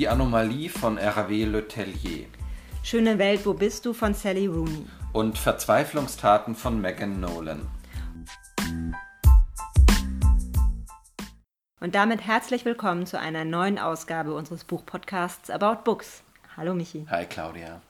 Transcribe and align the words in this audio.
Die 0.00 0.08
Anomalie 0.08 0.70
von 0.70 0.96
Hervé 0.96 1.44
Le 1.44 1.68
Tellier. 1.68 2.24
Schöne 2.82 3.18
Welt, 3.18 3.44
wo 3.44 3.52
bist 3.52 3.84
du 3.84 3.92
von 3.92 4.14
Sally 4.14 4.46
Rooney. 4.46 4.86
Und 5.12 5.36
Verzweiflungstaten 5.36 6.54
von 6.54 6.80
Megan 6.80 7.20
Nolan. 7.20 7.68
Und 11.80 11.94
damit 11.94 12.26
herzlich 12.26 12.64
willkommen 12.64 13.04
zu 13.04 13.20
einer 13.20 13.44
neuen 13.44 13.78
Ausgabe 13.78 14.32
unseres 14.32 14.64
Buchpodcasts 14.64 15.50
About 15.50 15.84
Books. 15.84 16.22
Hallo 16.56 16.72
Michi. 16.72 17.06
Hi 17.10 17.26
Claudia. 17.26 17.82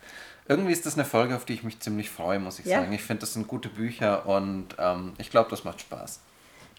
Irgendwie 0.49 0.73
ist 0.73 0.87
das 0.87 0.95
eine 0.95 1.05
Folge, 1.05 1.37
auf 1.37 1.45
die 1.45 1.53
ich 1.53 1.63
mich 1.63 1.79
ziemlich 1.79 2.11
freue, 2.11 2.41
muss 2.41 2.59
ich 2.59 2.67
ja. 2.67 2.81
sagen. 2.81 2.93
Ich 2.93 3.05
finde, 3.05 3.21
das 3.21 3.35
sind 3.35 3.47
gute 3.47 3.69
Bücher 3.69 4.27
und 4.27 4.75
ähm, 4.81 5.13
ich 5.19 5.31
glaube, 5.31 5.49
das 5.51 5.63
macht 5.63 5.81
Spaß. 5.81 6.19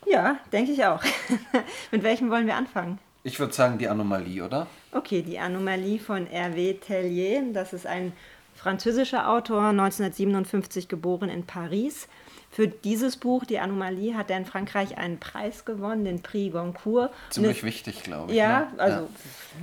Ja, 0.07 0.39
denke 0.51 0.73
ich 0.73 0.83
auch. 0.83 1.01
Mit 1.91 2.03
welchem 2.03 2.29
wollen 2.29 2.47
wir 2.47 2.55
anfangen? 2.55 2.99
Ich 3.23 3.39
würde 3.39 3.53
sagen, 3.53 3.77
die 3.77 3.87
Anomalie, 3.87 4.43
oder? 4.43 4.65
Okay, 4.91 5.21
die 5.21 5.37
Anomalie 5.37 5.99
von 5.99 6.25
Hervé 6.25 6.79
Tellier. 6.79 7.43
Das 7.53 7.71
ist 7.71 7.85
ein 7.85 8.13
französischer 8.55 9.29
Autor, 9.29 9.65
1957 9.65 10.87
geboren 10.87 11.29
in 11.29 11.45
Paris. 11.45 12.07
Für 12.53 12.67
dieses 12.67 13.15
Buch, 13.15 13.45
Die 13.45 13.59
Anomalie, 13.59 14.17
hat 14.17 14.29
er 14.29 14.35
in 14.35 14.45
Frankreich 14.45 14.97
einen 14.97 15.19
Preis 15.19 15.63
gewonnen, 15.63 16.03
den 16.03 16.21
Prix 16.21 16.51
Goncourt. 16.51 17.09
Ziemlich 17.29 17.59
es, 17.59 17.63
wichtig, 17.63 18.03
glaube 18.03 18.29
ich. 18.29 18.37
Ja, 18.37 18.59
ne? 18.59 18.67
also. 18.77 18.97
Ja. 18.97 19.07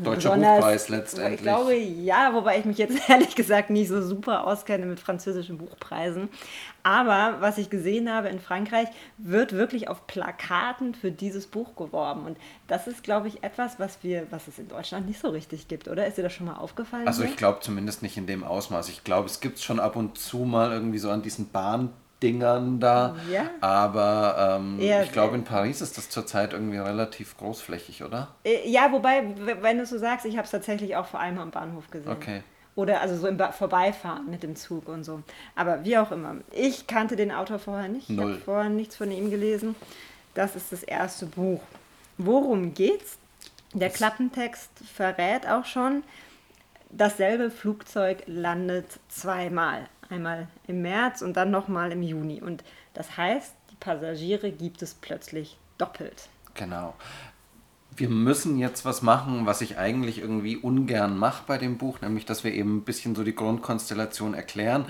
Deutscher 0.04 0.36
Buchpreis 0.36 0.88
letztendlich. 0.88 1.34
Ich 1.34 1.42
glaube, 1.42 1.74
ja, 1.74 2.32
wobei 2.32 2.58
ich 2.58 2.64
mich 2.64 2.78
jetzt 2.78 2.96
ehrlich 3.10 3.34
gesagt 3.34 3.68
nicht 3.68 3.88
so 3.88 4.00
super 4.00 4.46
auskenne 4.46 4.86
mit 4.86 5.00
französischen 5.00 5.58
Buchpreisen. 5.58 6.30
Aber 6.82 7.36
was 7.40 7.58
ich 7.58 7.68
gesehen 7.68 8.10
habe 8.10 8.28
in 8.28 8.40
Frankreich, 8.40 8.88
wird 9.18 9.52
wirklich 9.52 9.88
auf 9.88 10.06
Plakaten 10.06 10.94
für 10.94 11.10
dieses 11.10 11.46
Buch 11.46 11.76
geworben. 11.76 12.24
Und 12.24 12.38
das 12.68 12.86
ist, 12.86 13.02
glaube 13.02 13.28
ich, 13.28 13.42
etwas, 13.42 13.78
was 13.78 13.98
wir, 14.02 14.26
was 14.30 14.48
es 14.48 14.58
in 14.58 14.68
Deutschland 14.68 15.06
nicht 15.06 15.20
so 15.20 15.28
richtig 15.28 15.68
gibt, 15.68 15.88
oder? 15.88 16.06
Ist 16.06 16.16
dir 16.16 16.22
das 16.22 16.32
schon 16.32 16.46
mal 16.46 16.56
aufgefallen? 16.56 17.06
Also 17.06 17.22
ich 17.24 17.36
glaube 17.36 17.60
zumindest 17.60 18.02
nicht 18.02 18.16
in 18.16 18.26
dem 18.26 18.44
Ausmaß. 18.44 18.88
Ich 18.88 19.04
glaube, 19.04 19.26
es 19.26 19.40
gibt 19.40 19.58
es 19.58 19.64
schon 19.64 19.78
ab 19.78 19.96
und 19.96 20.16
zu 20.16 20.38
mal 20.38 20.72
irgendwie 20.72 20.98
so 20.98 21.10
an 21.10 21.20
diesen 21.20 21.50
Bahn 21.50 21.90
Dingern 22.22 22.80
da. 22.80 23.16
Ja. 23.30 23.50
Aber 23.60 24.58
ähm, 24.60 24.80
ich 24.80 25.12
glaube, 25.12 25.36
in 25.36 25.44
Paris 25.44 25.80
ist 25.80 25.96
das 25.98 26.10
zurzeit 26.10 26.52
irgendwie 26.52 26.78
relativ 26.78 27.36
großflächig, 27.36 28.02
oder? 28.02 28.28
Äh, 28.44 28.68
ja, 28.68 28.90
wobei, 28.92 29.24
wenn 29.60 29.78
du 29.78 29.86
so 29.86 29.98
sagst, 29.98 30.26
ich 30.26 30.36
habe 30.36 30.44
es 30.44 30.50
tatsächlich 30.50 30.96
auch 30.96 31.06
vor 31.06 31.20
allem 31.20 31.38
am 31.38 31.50
Bahnhof 31.50 31.90
gesehen. 31.90 32.12
Okay. 32.12 32.42
Oder 32.74 33.00
also 33.00 33.16
so 33.16 33.26
im 33.26 33.38
Vorbeifahren 33.38 34.30
mit 34.30 34.44
dem 34.44 34.54
Zug 34.54 34.88
und 34.88 35.02
so. 35.02 35.22
Aber 35.56 35.84
wie 35.84 35.98
auch 35.98 36.12
immer. 36.12 36.36
Ich 36.52 36.86
kannte 36.86 37.16
den 37.16 37.32
Autor 37.32 37.58
vorher 37.58 37.88
nicht. 37.88 38.08
Ich 38.08 38.18
habe 38.18 38.36
vorher 38.36 38.70
nichts 38.70 38.96
von 38.96 39.10
ihm 39.10 39.30
gelesen. 39.30 39.74
Das 40.34 40.54
ist 40.54 40.70
das 40.70 40.84
erste 40.84 41.26
Buch. 41.26 41.60
Worum 42.18 42.74
geht's? 42.74 43.18
Der 43.74 43.90
Klappentext 43.90 44.70
verrät 44.94 45.48
auch 45.48 45.64
schon, 45.64 46.04
dasselbe 46.90 47.50
Flugzeug 47.50 48.22
landet 48.26 48.86
zweimal 49.08 49.88
einmal 50.10 50.48
im 50.66 50.82
März 50.82 51.22
und 51.22 51.36
dann 51.36 51.50
nochmal 51.50 51.92
im 51.92 52.02
Juni. 52.02 52.40
Und 52.40 52.64
das 52.94 53.16
heißt, 53.16 53.54
die 53.70 53.76
Passagiere 53.76 54.50
gibt 54.50 54.82
es 54.82 54.94
plötzlich 54.94 55.58
doppelt. 55.76 56.28
Genau. 56.54 56.94
Wir 57.96 58.08
müssen 58.08 58.58
jetzt 58.58 58.84
was 58.84 59.02
machen, 59.02 59.44
was 59.46 59.60
ich 59.60 59.76
eigentlich 59.76 60.18
irgendwie 60.18 60.56
ungern 60.56 61.16
mache 61.18 61.42
bei 61.46 61.58
dem 61.58 61.78
Buch, 61.78 62.00
nämlich 62.00 62.26
dass 62.26 62.44
wir 62.44 62.52
eben 62.52 62.76
ein 62.76 62.84
bisschen 62.84 63.16
so 63.16 63.24
die 63.24 63.34
Grundkonstellation 63.34 64.34
erklären. 64.34 64.84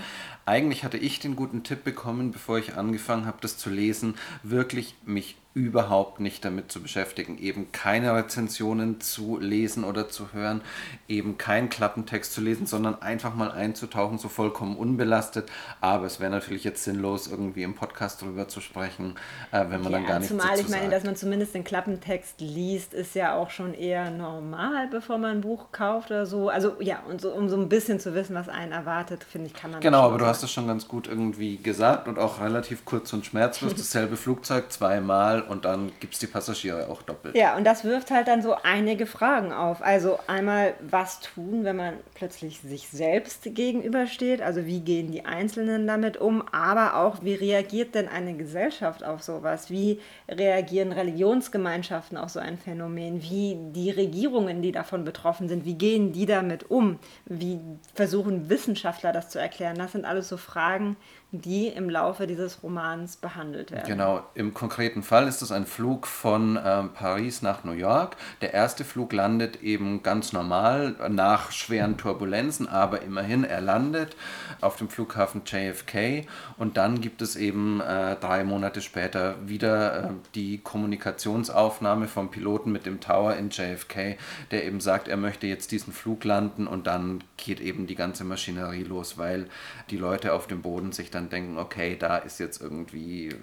Eigentlich 0.45 0.83
hatte 0.83 0.97
ich 0.97 1.19
den 1.19 1.35
guten 1.35 1.63
Tipp 1.63 1.83
bekommen, 1.83 2.31
bevor 2.31 2.59
ich 2.59 2.75
angefangen 2.75 3.25
habe, 3.25 3.39
das 3.41 3.57
zu 3.57 3.71
lesen, 3.71 4.15
wirklich 4.43 4.95
mich 5.05 5.37
überhaupt 5.55 6.19
nicht 6.19 6.45
damit 6.45 6.71
zu 6.71 6.79
beschäftigen, 6.81 7.39
eben 7.39 7.71
keine 7.71 8.15
Rezensionen 8.15 9.01
zu 9.01 9.39
lesen 9.39 9.83
oder 9.83 10.07
zu 10.07 10.31
hören, 10.31 10.61
eben 11.07 11.39
keinen 11.39 11.69
Klappentext 11.69 12.33
zu 12.33 12.41
lesen, 12.41 12.67
sondern 12.67 13.01
einfach 13.01 13.33
mal 13.33 13.51
einzutauchen, 13.51 14.19
so 14.19 14.29
vollkommen 14.29 14.77
unbelastet. 14.77 15.49
Aber 15.81 16.05
es 16.05 16.19
wäre 16.19 16.29
natürlich 16.29 16.63
jetzt 16.63 16.83
sinnlos, 16.83 17.27
irgendwie 17.27 17.63
im 17.63 17.73
Podcast 17.73 18.21
darüber 18.21 18.47
zu 18.47 18.61
sprechen, 18.61 19.15
äh, 19.51 19.65
wenn 19.69 19.81
man 19.81 19.91
ja, 19.91 19.97
dann 19.97 20.05
gar 20.05 20.19
nichts 20.19 20.29
Zumal 20.29 20.59
ich 20.59 20.69
meine, 20.69 20.83
sagt. 20.83 20.93
dass 20.93 21.03
man 21.03 21.15
zumindest 21.15 21.55
den 21.55 21.63
Klappentext 21.63 22.39
liest, 22.41 22.93
ist 22.93 23.15
ja 23.15 23.33
auch 23.33 23.49
schon 23.49 23.73
eher 23.73 24.11
normal, 24.11 24.87
bevor 24.87 25.17
man 25.17 25.37
ein 25.37 25.41
Buch 25.41 25.71
kauft 25.71 26.11
oder 26.11 26.27
so. 26.27 26.49
Also 26.49 26.75
ja, 26.79 26.99
und 27.09 27.21
so, 27.21 27.31
um 27.31 27.49
so 27.49 27.57
ein 27.57 27.69
bisschen 27.69 27.99
zu 27.99 28.13
wissen, 28.13 28.35
was 28.35 28.49
einen 28.49 28.71
erwartet, 28.71 29.23
finde 29.23 29.47
ich, 29.47 29.55
kann 29.55 29.71
man 29.71 29.81
Genau, 29.81 30.01
aber 30.03 30.19
du 30.19 30.27
hast 30.27 30.43
es 30.43 30.51
schon 30.51 30.67
ganz 30.67 30.87
gut 30.87 31.07
irgendwie 31.07 31.57
gesagt 31.57 32.07
und 32.07 32.19
auch 32.19 32.39
relativ 32.39 32.85
kurz 32.85 33.11
und 33.13 33.25
schmerzlos. 33.25 33.73
Dasselbe 33.79 34.15
Flugzeug 34.15 34.71
zweimal 34.71 35.41
und 35.49 35.65
dann 35.65 35.91
gibt 35.99 36.13
es 36.13 36.19
die 36.19 36.27
Passagiere 36.27 36.89
auch 36.89 37.01
doppelt. 37.01 37.35
Ja, 37.35 37.57
und 37.57 37.63
das 37.63 37.83
wirft 37.83 38.11
halt 38.11 38.27
dann 38.27 38.41
so 38.41 38.55
einige 38.63 39.05
Fragen 39.05 39.51
auf. 39.51 39.81
Also 39.81 40.19
einmal, 40.27 40.73
was 40.81 41.19
tun, 41.19 41.63
wenn 41.63 41.75
man 41.75 41.93
plötzlich 42.13 42.59
sich 42.59 42.89
selbst 42.89 43.43
gegenübersteht? 43.43 44.41
Also 44.41 44.65
wie 44.65 44.81
gehen 44.81 45.11
die 45.11 45.25
Einzelnen 45.25 45.87
damit 45.87 46.17
um? 46.17 46.43
Aber 46.51 46.95
auch, 46.95 47.23
wie 47.23 47.33
reagiert 47.33 47.95
denn 47.95 48.07
eine 48.07 48.35
Gesellschaft 48.35 49.03
auf 49.03 49.23
sowas? 49.23 49.69
Wie 49.69 49.99
reagieren 50.29 50.91
Religionsgemeinschaften 50.91 52.17
auf 52.17 52.29
so 52.29 52.39
ein 52.39 52.57
Phänomen? 52.57 53.21
Wie 53.23 53.57
die 53.71 53.91
Regierungen, 53.91 54.61
die 54.61 54.71
davon 54.71 55.03
betroffen 55.03 55.47
sind, 55.49 55.65
wie 55.65 55.75
gehen 55.75 56.13
die 56.13 56.25
damit 56.25 56.69
um? 56.69 56.99
Wie 57.25 57.59
versuchen 57.93 58.49
Wissenschaftler 58.49 59.11
das 59.11 59.29
zu 59.29 59.39
erklären? 59.39 59.77
Das 59.77 59.93
sind 59.93 60.05
alles 60.05 60.29
so 60.29 60.37
Fragen, 60.37 60.95
die 61.31 61.67
im 61.67 61.91
Laufe 61.91 62.25
dieses 62.25 62.63
Romans 62.63 63.17
behandelt 63.17 63.71
werden. 63.71 63.85
Genau, 63.85 64.23
im 64.33 64.55
konkreten 64.55 65.03
Fall 65.03 65.27
ist 65.27 65.43
es 65.43 65.51
ein 65.51 65.67
Flug 65.67 66.07
von 66.07 66.57
äh, 66.57 66.83
Paris 66.85 67.43
nach 67.43 67.63
New 67.63 67.73
York. 67.73 68.15
Der 68.41 68.55
erste 68.55 68.83
Flug 68.83 69.13
landet 69.13 69.61
eben 69.61 70.01
ganz 70.01 70.33
normal 70.33 70.95
nach 71.09 71.51
schweren 71.51 71.97
Turbulenzen, 71.97 72.67
aber 72.67 73.03
immerhin 73.03 73.43
er 73.43 73.61
landet 73.61 74.15
auf 74.59 74.77
dem 74.77 74.89
Flughafen 74.89 75.43
JFK 75.45 76.25
und 76.57 76.77
dann 76.77 76.99
gibt 76.99 77.21
es 77.21 77.35
eben 77.35 77.79
äh, 77.79 78.15
drei 78.15 78.43
Monate 78.43 78.81
später 78.81 79.35
wieder 79.47 80.05
äh, 80.05 80.09
die 80.33 80.57
Kommunikationsaufnahme 80.57 82.07
vom 82.07 82.31
Piloten 82.31 82.71
mit 82.71 82.87
dem 82.87 83.01
Tower 83.01 83.35
in 83.35 83.51
JFK, 83.51 84.17
der 84.49 84.65
eben 84.65 84.81
sagt, 84.81 85.07
er 85.07 85.17
möchte 85.17 85.45
jetzt 85.45 85.71
diesen 85.71 85.93
Flug 85.93 86.23
landen 86.23 86.65
und 86.65 86.87
dann 86.87 87.23
geht 87.37 87.59
eben 87.59 87.85
die 87.85 87.95
ganze 87.95 88.23
Maschinerie 88.23 88.83
los, 88.83 89.19
weil 89.19 89.47
die 89.91 89.97
Leute 89.97 90.33
auf 90.33 90.47
dem 90.47 90.63
Boden 90.63 90.91
sich 90.91 91.11
dann 91.11 91.18
dann 91.19 91.29
denken, 91.29 91.57
okay, 91.57 91.97
da 91.97 92.17
ist 92.17 92.39
jetzt 92.39 92.61
irgendwie 92.61 93.27
äh, 93.27 93.35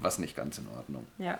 was 0.00 0.18
nicht 0.18 0.36
ganz 0.36 0.58
in 0.58 0.68
Ordnung. 0.68 1.06
Ja, 1.18 1.38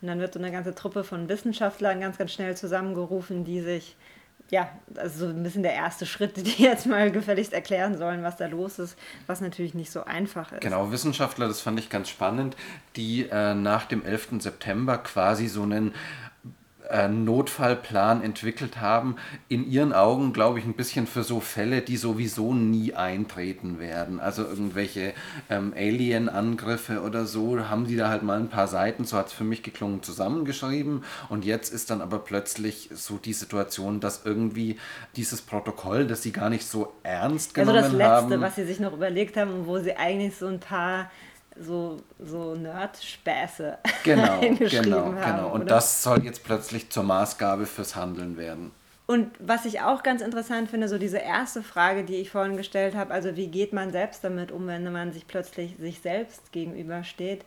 und 0.00 0.08
dann 0.08 0.18
wird 0.18 0.32
so 0.32 0.38
eine 0.38 0.50
ganze 0.50 0.74
Truppe 0.74 1.04
von 1.04 1.28
Wissenschaftlern 1.28 2.00
ganz, 2.00 2.18
ganz 2.18 2.32
schnell 2.32 2.56
zusammengerufen, 2.56 3.44
die 3.44 3.60
sich 3.60 3.96
ja, 4.50 4.68
also 4.96 5.26
so 5.26 5.32
ein 5.32 5.42
bisschen 5.44 5.62
der 5.62 5.74
erste 5.74 6.06
Schritt, 6.06 6.36
die 6.58 6.62
jetzt 6.62 6.86
mal 6.86 7.10
gefälligst 7.12 7.52
erklären 7.52 7.96
sollen, 7.96 8.22
was 8.22 8.36
da 8.36 8.46
los 8.46 8.78
ist, 8.78 8.98
was 9.26 9.40
natürlich 9.40 9.74
nicht 9.74 9.90
so 9.90 10.04
einfach 10.04 10.52
ist. 10.52 10.60
Genau, 10.60 10.90
Wissenschaftler, 10.90 11.46
das 11.48 11.60
fand 11.60 11.78
ich 11.78 11.88
ganz 11.88 12.08
spannend, 12.08 12.56
die 12.96 13.28
äh, 13.30 13.54
nach 13.54 13.86
dem 13.86 14.04
11. 14.04 14.40
September 14.40 14.98
quasi 14.98 15.46
so 15.46 15.62
einen 15.62 15.94
äh, 16.90 17.08
Notfallplan 17.08 18.22
entwickelt 18.22 18.80
haben, 18.80 19.16
in 19.48 19.68
ihren 19.68 19.92
Augen, 19.92 20.32
glaube 20.32 20.58
ich, 20.58 20.64
ein 20.64 20.74
bisschen 20.74 21.06
für 21.06 21.22
so 21.22 21.40
Fälle, 21.40 21.82
die 21.82 21.96
sowieso 21.96 22.54
nie 22.54 22.94
eintreten 22.94 23.78
werden. 23.78 24.20
Also 24.20 24.42
irgendwelche 24.42 25.12
ähm, 25.48 25.72
Alien-Angriffe 25.76 27.02
oder 27.02 27.26
so, 27.26 27.68
haben 27.68 27.86
die 27.86 27.96
da 27.96 28.08
halt 28.08 28.22
mal 28.22 28.38
ein 28.38 28.48
paar 28.48 28.68
Seiten, 28.68 29.04
so 29.04 29.16
hat 29.16 29.28
es 29.28 29.32
für 29.32 29.44
mich 29.44 29.62
geklungen, 29.62 30.02
zusammengeschrieben. 30.02 31.04
Und 31.28 31.44
jetzt 31.44 31.72
ist 31.72 31.90
dann 31.90 32.00
aber 32.00 32.18
plötzlich 32.18 32.90
so 32.92 33.16
die 33.16 33.32
Situation, 33.32 34.00
dass 34.00 34.24
irgendwie 34.24 34.78
dieses 35.16 35.42
Protokoll, 35.42 36.06
das 36.06 36.22
sie 36.22 36.32
gar 36.32 36.50
nicht 36.50 36.66
so 36.66 36.92
ernst 37.02 37.54
genommen 37.54 37.76
haben. 37.76 37.84
Also 37.84 37.98
das 37.98 38.08
Letzte, 38.20 38.34
haben, 38.34 38.40
was 38.40 38.56
sie 38.56 38.64
sich 38.64 38.80
noch 38.80 38.92
überlegt 38.92 39.36
haben, 39.36 39.66
wo 39.66 39.78
sie 39.78 39.96
eigentlich 39.96 40.36
so 40.36 40.46
ein 40.46 40.60
paar 40.60 41.10
so, 41.58 42.00
so 42.18 42.54
Nerd-Späße 42.54 43.78
genau, 44.04 44.40
genau, 44.40 44.96
haben. 45.14 45.36
Genau, 45.36 45.48
und 45.52 45.62
oder? 45.62 45.74
das 45.74 46.02
soll 46.02 46.24
jetzt 46.24 46.44
plötzlich 46.44 46.90
zur 46.90 47.02
Maßgabe 47.02 47.66
fürs 47.66 47.96
Handeln 47.96 48.36
werden. 48.36 48.72
Und 49.06 49.32
was 49.40 49.64
ich 49.64 49.80
auch 49.80 50.04
ganz 50.04 50.22
interessant 50.22 50.70
finde, 50.70 50.86
so 50.86 50.96
diese 50.96 51.18
erste 51.18 51.64
Frage, 51.64 52.04
die 52.04 52.14
ich 52.16 52.30
vorhin 52.30 52.56
gestellt 52.56 52.94
habe, 52.94 53.12
also 53.12 53.34
wie 53.34 53.48
geht 53.48 53.72
man 53.72 53.90
selbst 53.90 54.22
damit 54.22 54.52
um, 54.52 54.68
wenn 54.68 54.84
man 54.92 55.12
sich 55.12 55.26
plötzlich 55.26 55.76
sich 55.78 56.00
selbst 56.00 56.52
gegenübersteht, 56.52 57.44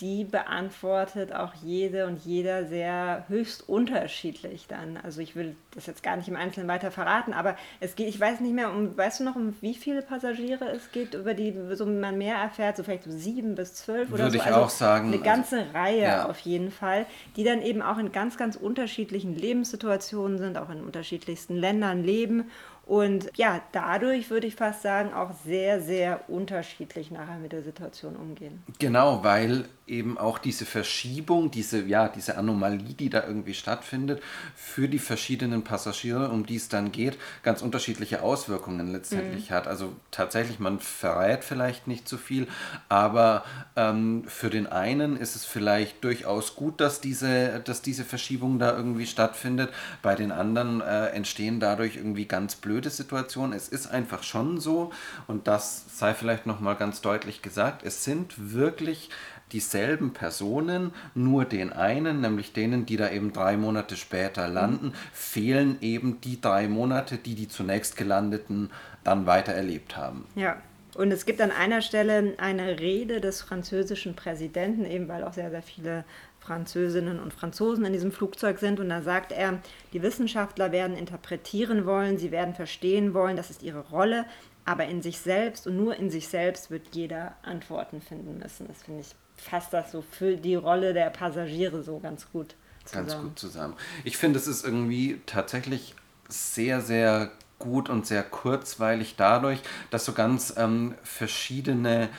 die 0.00 0.24
beantwortet 0.24 1.32
auch 1.34 1.54
jede 1.54 2.06
und 2.06 2.24
jeder 2.24 2.66
sehr 2.66 3.24
höchst 3.28 3.68
unterschiedlich 3.68 4.66
dann. 4.68 4.96
Also 5.02 5.20
ich 5.20 5.34
will 5.34 5.56
das 5.74 5.86
jetzt 5.86 6.04
gar 6.04 6.16
nicht 6.16 6.28
im 6.28 6.36
Einzelnen 6.36 6.68
weiter 6.68 6.92
verraten, 6.92 7.32
aber 7.32 7.56
es 7.80 7.96
geht, 7.96 8.08
ich 8.08 8.20
weiß 8.20 8.40
nicht 8.40 8.54
mehr, 8.54 8.70
um, 8.70 8.96
weißt 8.96 9.20
du 9.20 9.24
noch, 9.24 9.34
um 9.34 9.56
wie 9.60 9.74
viele 9.74 10.02
Passagiere 10.02 10.68
es 10.68 10.92
geht, 10.92 11.14
über 11.14 11.34
die 11.34 11.52
so 11.72 11.84
man 11.84 12.16
mehr 12.16 12.36
erfährt, 12.36 12.76
so 12.76 12.84
vielleicht 12.84 13.04
so 13.04 13.10
sieben 13.10 13.56
bis 13.56 13.74
zwölf 13.74 14.08
oder 14.12 14.24
Würde 14.24 14.30
so. 14.32 14.36
ich 14.38 14.46
also 14.46 14.60
auch 14.60 14.70
sagen. 14.70 15.08
Eine 15.08 15.18
ganze 15.18 15.58
also, 15.58 15.70
Reihe 15.72 16.02
ja. 16.02 16.28
auf 16.28 16.38
jeden 16.40 16.70
Fall, 16.70 17.04
die 17.36 17.42
dann 17.42 17.60
eben 17.60 17.82
auch 17.82 17.98
in 17.98 18.12
ganz, 18.12 18.36
ganz 18.36 18.54
unterschiedlichen 18.54 19.34
Lebenssituationen 19.34 20.38
sind, 20.38 20.58
auch 20.58 20.70
in 20.70 20.80
unterschiedlichsten 20.80 21.56
Ländern 21.56 22.04
leben 22.04 22.50
und 22.88 23.30
ja, 23.36 23.60
dadurch 23.72 24.30
würde 24.30 24.46
ich 24.46 24.54
fast 24.54 24.80
sagen, 24.80 25.12
auch 25.12 25.32
sehr, 25.44 25.82
sehr 25.82 26.30
unterschiedlich 26.30 27.10
nachher 27.10 27.36
mit 27.36 27.52
der 27.52 27.62
Situation 27.62 28.16
umgehen. 28.16 28.62
Genau, 28.78 29.22
weil 29.22 29.66
eben 29.88 30.18
auch 30.18 30.38
diese 30.38 30.66
Verschiebung, 30.66 31.50
diese, 31.50 31.82
ja, 31.84 32.08
diese 32.08 32.36
Anomalie, 32.36 32.94
die 32.94 33.10
da 33.10 33.24
irgendwie 33.26 33.54
stattfindet, 33.54 34.22
für 34.54 34.88
die 34.88 34.98
verschiedenen 34.98 35.64
Passagiere, 35.64 36.28
um 36.30 36.46
die 36.46 36.56
es 36.56 36.68
dann 36.68 36.92
geht, 36.92 37.18
ganz 37.42 37.62
unterschiedliche 37.62 38.22
Auswirkungen 38.22 38.92
letztendlich 38.92 39.50
mhm. 39.50 39.54
hat. 39.54 39.66
Also 39.66 39.94
tatsächlich, 40.10 40.58
man 40.58 40.80
verrät 40.80 41.44
vielleicht 41.44 41.86
nicht 41.86 42.08
zu 42.08 42.18
viel, 42.18 42.46
aber 42.88 43.44
ähm, 43.76 44.24
für 44.26 44.50
den 44.50 44.66
einen 44.66 45.16
ist 45.16 45.36
es 45.36 45.44
vielleicht 45.44 46.04
durchaus 46.04 46.54
gut, 46.54 46.80
dass 46.80 47.00
diese, 47.00 47.60
dass 47.60 47.82
diese 47.82 48.04
Verschiebung 48.04 48.58
da 48.58 48.76
irgendwie 48.76 49.06
stattfindet. 49.06 49.70
Bei 50.02 50.14
den 50.14 50.32
anderen 50.32 50.80
äh, 50.80 51.06
entstehen 51.08 51.60
dadurch 51.60 51.96
irgendwie 51.96 52.26
ganz 52.26 52.56
blöde 52.56 52.90
Situationen. 52.90 53.56
Es 53.56 53.68
ist 53.68 53.86
einfach 53.86 54.22
schon 54.22 54.60
so, 54.60 54.92
und 55.26 55.46
das 55.48 55.84
sei 55.98 56.14
vielleicht 56.14 56.46
nochmal 56.46 56.76
ganz 56.76 57.00
deutlich 57.00 57.42
gesagt, 57.42 57.82
es 57.84 58.04
sind 58.04 58.34
wirklich 58.52 59.10
dieselben 59.52 60.12
Personen, 60.12 60.92
nur 61.14 61.44
den 61.44 61.72
einen, 61.72 62.20
nämlich 62.20 62.52
denen, 62.52 62.86
die 62.86 62.96
da 62.96 63.10
eben 63.10 63.32
drei 63.32 63.56
Monate 63.56 63.96
später 63.96 64.48
landen, 64.48 64.88
mhm. 64.88 64.92
fehlen 65.12 65.78
eben 65.80 66.20
die 66.20 66.40
drei 66.40 66.68
Monate, 66.68 67.16
die 67.16 67.34
die 67.34 67.48
zunächst 67.48 67.96
gelandeten 67.96 68.70
dann 69.04 69.26
weiter 69.26 69.52
erlebt 69.52 69.96
haben. 69.96 70.26
Ja. 70.34 70.56
Und 70.94 71.12
es 71.12 71.26
gibt 71.26 71.40
an 71.40 71.52
einer 71.52 71.80
Stelle 71.80 72.34
eine 72.38 72.80
Rede 72.80 73.20
des 73.20 73.40
französischen 73.40 74.16
Präsidenten, 74.16 74.84
eben 74.84 75.06
weil 75.06 75.22
auch 75.22 75.32
sehr, 75.32 75.50
sehr 75.50 75.62
viele 75.62 76.04
Französinnen 76.40 77.20
und 77.20 77.32
Franzosen 77.32 77.84
in 77.84 77.92
diesem 77.92 78.10
Flugzeug 78.10 78.58
sind. 78.58 78.80
Und 78.80 78.88
da 78.88 79.02
sagt 79.02 79.32
er, 79.32 79.58
die 79.92 80.02
Wissenschaftler 80.02 80.72
werden 80.72 80.96
interpretieren 80.96 81.84
wollen, 81.84 82.16
sie 82.16 82.32
werden 82.32 82.54
verstehen 82.54 83.12
wollen, 83.12 83.36
das 83.36 83.50
ist 83.50 83.62
ihre 83.62 83.80
Rolle, 83.90 84.24
aber 84.68 84.84
in 84.84 85.00
sich 85.00 85.18
selbst 85.18 85.66
und 85.66 85.78
nur 85.78 85.96
in 85.96 86.10
sich 86.10 86.28
selbst 86.28 86.70
wird 86.70 86.94
jeder 86.94 87.34
Antworten 87.40 88.02
finden 88.02 88.38
müssen. 88.38 88.68
Das 88.68 88.82
finde 88.82 89.00
ich 89.00 89.14
fasst 89.34 89.72
das 89.72 89.92
so 89.92 90.02
für 90.02 90.36
die 90.36 90.56
Rolle 90.56 90.92
der 90.92 91.08
Passagiere 91.08 91.82
so 91.82 91.98
ganz 92.00 92.30
gut 92.30 92.54
zusammen. 92.84 93.08
Ganz 93.08 93.22
gut 93.22 93.38
zusammen. 93.38 93.74
Ich 94.04 94.18
finde, 94.18 94.38
es 94.38 94.46
ist 94.46 94.66
irgendwie 94.66 95.22
tatsächlich 95.24 95.94
sehr, 96.28 96.82
sehr 96.82 97.30
gut 97.58 97.88
und 97.88 98.06
sehr 98.06 98.22
kurzweilig 98.22 99.14
dadurch, 99.16 99.60
dass 99.90 100.04
so 100.04 100.12
ganz 100.12 100.52
ähm, 100.58 100.96
verschiedene 101.02 102.10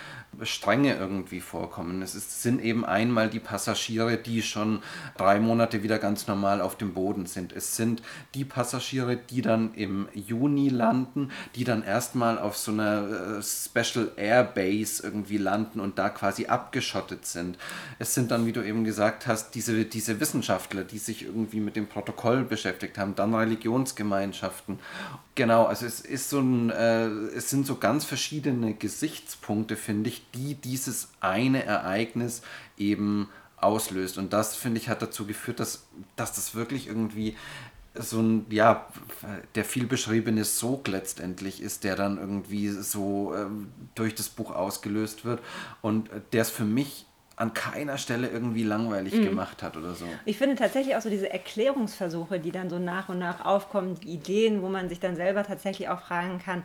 Stränge 0.43 0.95
irgendwie 0.95 1.41
vorkommen. 1.41 2.01
Es 2.01 2.15
ist, 2.15 2.41
sind 2.41 2.61
eben 2.61 2.85
einmal 2.85 3.29
die 3.29 3.39
Passagiere, 3.39 4.17
die 4.17 4.41
schon 4.41 4.81
drei 5.17 5.39
Monate 5.39 5.83
wieder 5.83 5.99
ganz 5.99 6.27
normal 6.27 6.61
auf 6.61 6.77
dem 6.77 6.93
Boden 6.93 7.25
sind. 7.25 7.51
Es 7.51 7.75
sind 7.75 8.01
die 8.35 8.45
Passagiere, 8.45 9.17
die 9.17 9.41
dann 9.41 9.73
im 9.73 10.07
Juni 10.13 10.69
landen, 10.69 11.31
die 11.55 11.63
dann 11.63 11.83
erstmal 11.83 12.39
auf 12.39 12.57
so 12.57 12.71
einer 12.71 13.39
äh, 13.39 13.43
Special 13.43 14.11
Air 14.15 14.43
Base 14.43 15.03
irgendwie 15.03 15.37
landen 15.37 15.79
und 15.79 15.99
da 15.99 16.09
quasi 16.09 16.45
abgeschottet 16.45 17.25
sind. 17.25 17.57
Es 17.97 18.13
sind 18.13 18.31
dann, 18.31 18.45
wie 18.45 18.53
du 18.53 18.65
eben 18.65 18.83
gesagt 18.83 19.27
hast, 19.27 19.51
diese, 19.55 19.85
diese 19.85 20.19
Wissenschaftler, 20.19 20.83
die 20.83 20.99
sich 20.99 21.25
irgendwie 21.25 21.59
mit 21.59 21.75
dem 21.75 21.87
Protokoll 21.87 22.43
beschäftigt 22.43 22.97
haben, 22.97 23.15
dann 23.15 23.33
Religionsgemeinschaften. 23.33 24.79
Genau, 25.35 25.65
also 25.65 25.85
es 25.85 26.01
ist 26.01 26.29
so 26.29 26.39
ein, 26.39 26.69
äh, 26.69 27.07
es 27.07 27.49
sind 27.49 27.65
so 27.65 27.75
ganz 27.75 28.03
verschiedene 28.03 28.73
Gesichtspunkte, 28.73 29.77
finde 29.77 30.09
ich, 30.09 30.18
die 30.33 30.55
dieses 30.55 31.09
eine 31.19 31.63
Ereignis 31.63 32.41
eben 32.77 33.29
auslöst. 33.57 34.17
Und 34.17 34.33
das, 34.33 34.55
finde 34.55 34.79
ich, 34.79 34.89
hat 34.89 35.01
dazu 35.01 35.25
geführt, 35.25 35.59
dass, 35.59 35.85
dass 36.15 36.33
das 36.33 36.55
wirklich 36.55 36.87
irgendwie 36.87 37.35
so 37.95 38.21
ein, 38.21 38.45
ja, 38.49 38.87
der 39.55 39.65
viel 39.65 39.85
beschriebene 39.85 40.45
Sog 40.45 40.87
letztendlich 40.87 41.61
ist, 41.61 41.83
der 41.83 41.95
dann 41.95 42.17
irgendwie 42.17 42.69
so 42.69 43.33
äh, 43.33 43.47
durch 43.95 44.15
das 44.15 44.29
Buch 44.29 44.51
ausgelöst 44.51 45.25
wird. 45.25 45.41
Und 45.81 46.09
der 46.31 46.43
ist 46.43 46.51
für 46.51 46.65
mich 46.65 47.05
an 47.39 47.53
keiner 47.53 47.97
Stelle 47.97 48.27
irgendwie 48.27 48.63
langweilig 48.63 49.13
mhm. 49.13 49.23
gemacht 49.23 49.63
hat 49.63 49.77
oder 49.77 49.93
so. 49.93 50.05
Ich 50.25 50.37
finde 50.37 50.55
tatsächlich 50.55 50.97
auch 50.97 51.01
so 51.01 51.09
diese 51.09 51.31
Erklärungsversuche, 51.31 52.37
die 52.37 52.51
dann 52.51 52.69
so 52.69 52.79
nach 52.79 53.07
und 53.07 53.17
nach 53.17 53.45
aufkommen, 53.45 53.95
die 53.95 54.09
Ideen, 54.09 54.61
wo 54.61 54.67
man 54.67 54.89
sich 54.89 54.99
dann 54.99 55.15
selber 55.15 55.43
tatsächlich 55.43 55.87
auch 55.87 56.01
fragen 56.01 56.39
kann, 56.39 56.63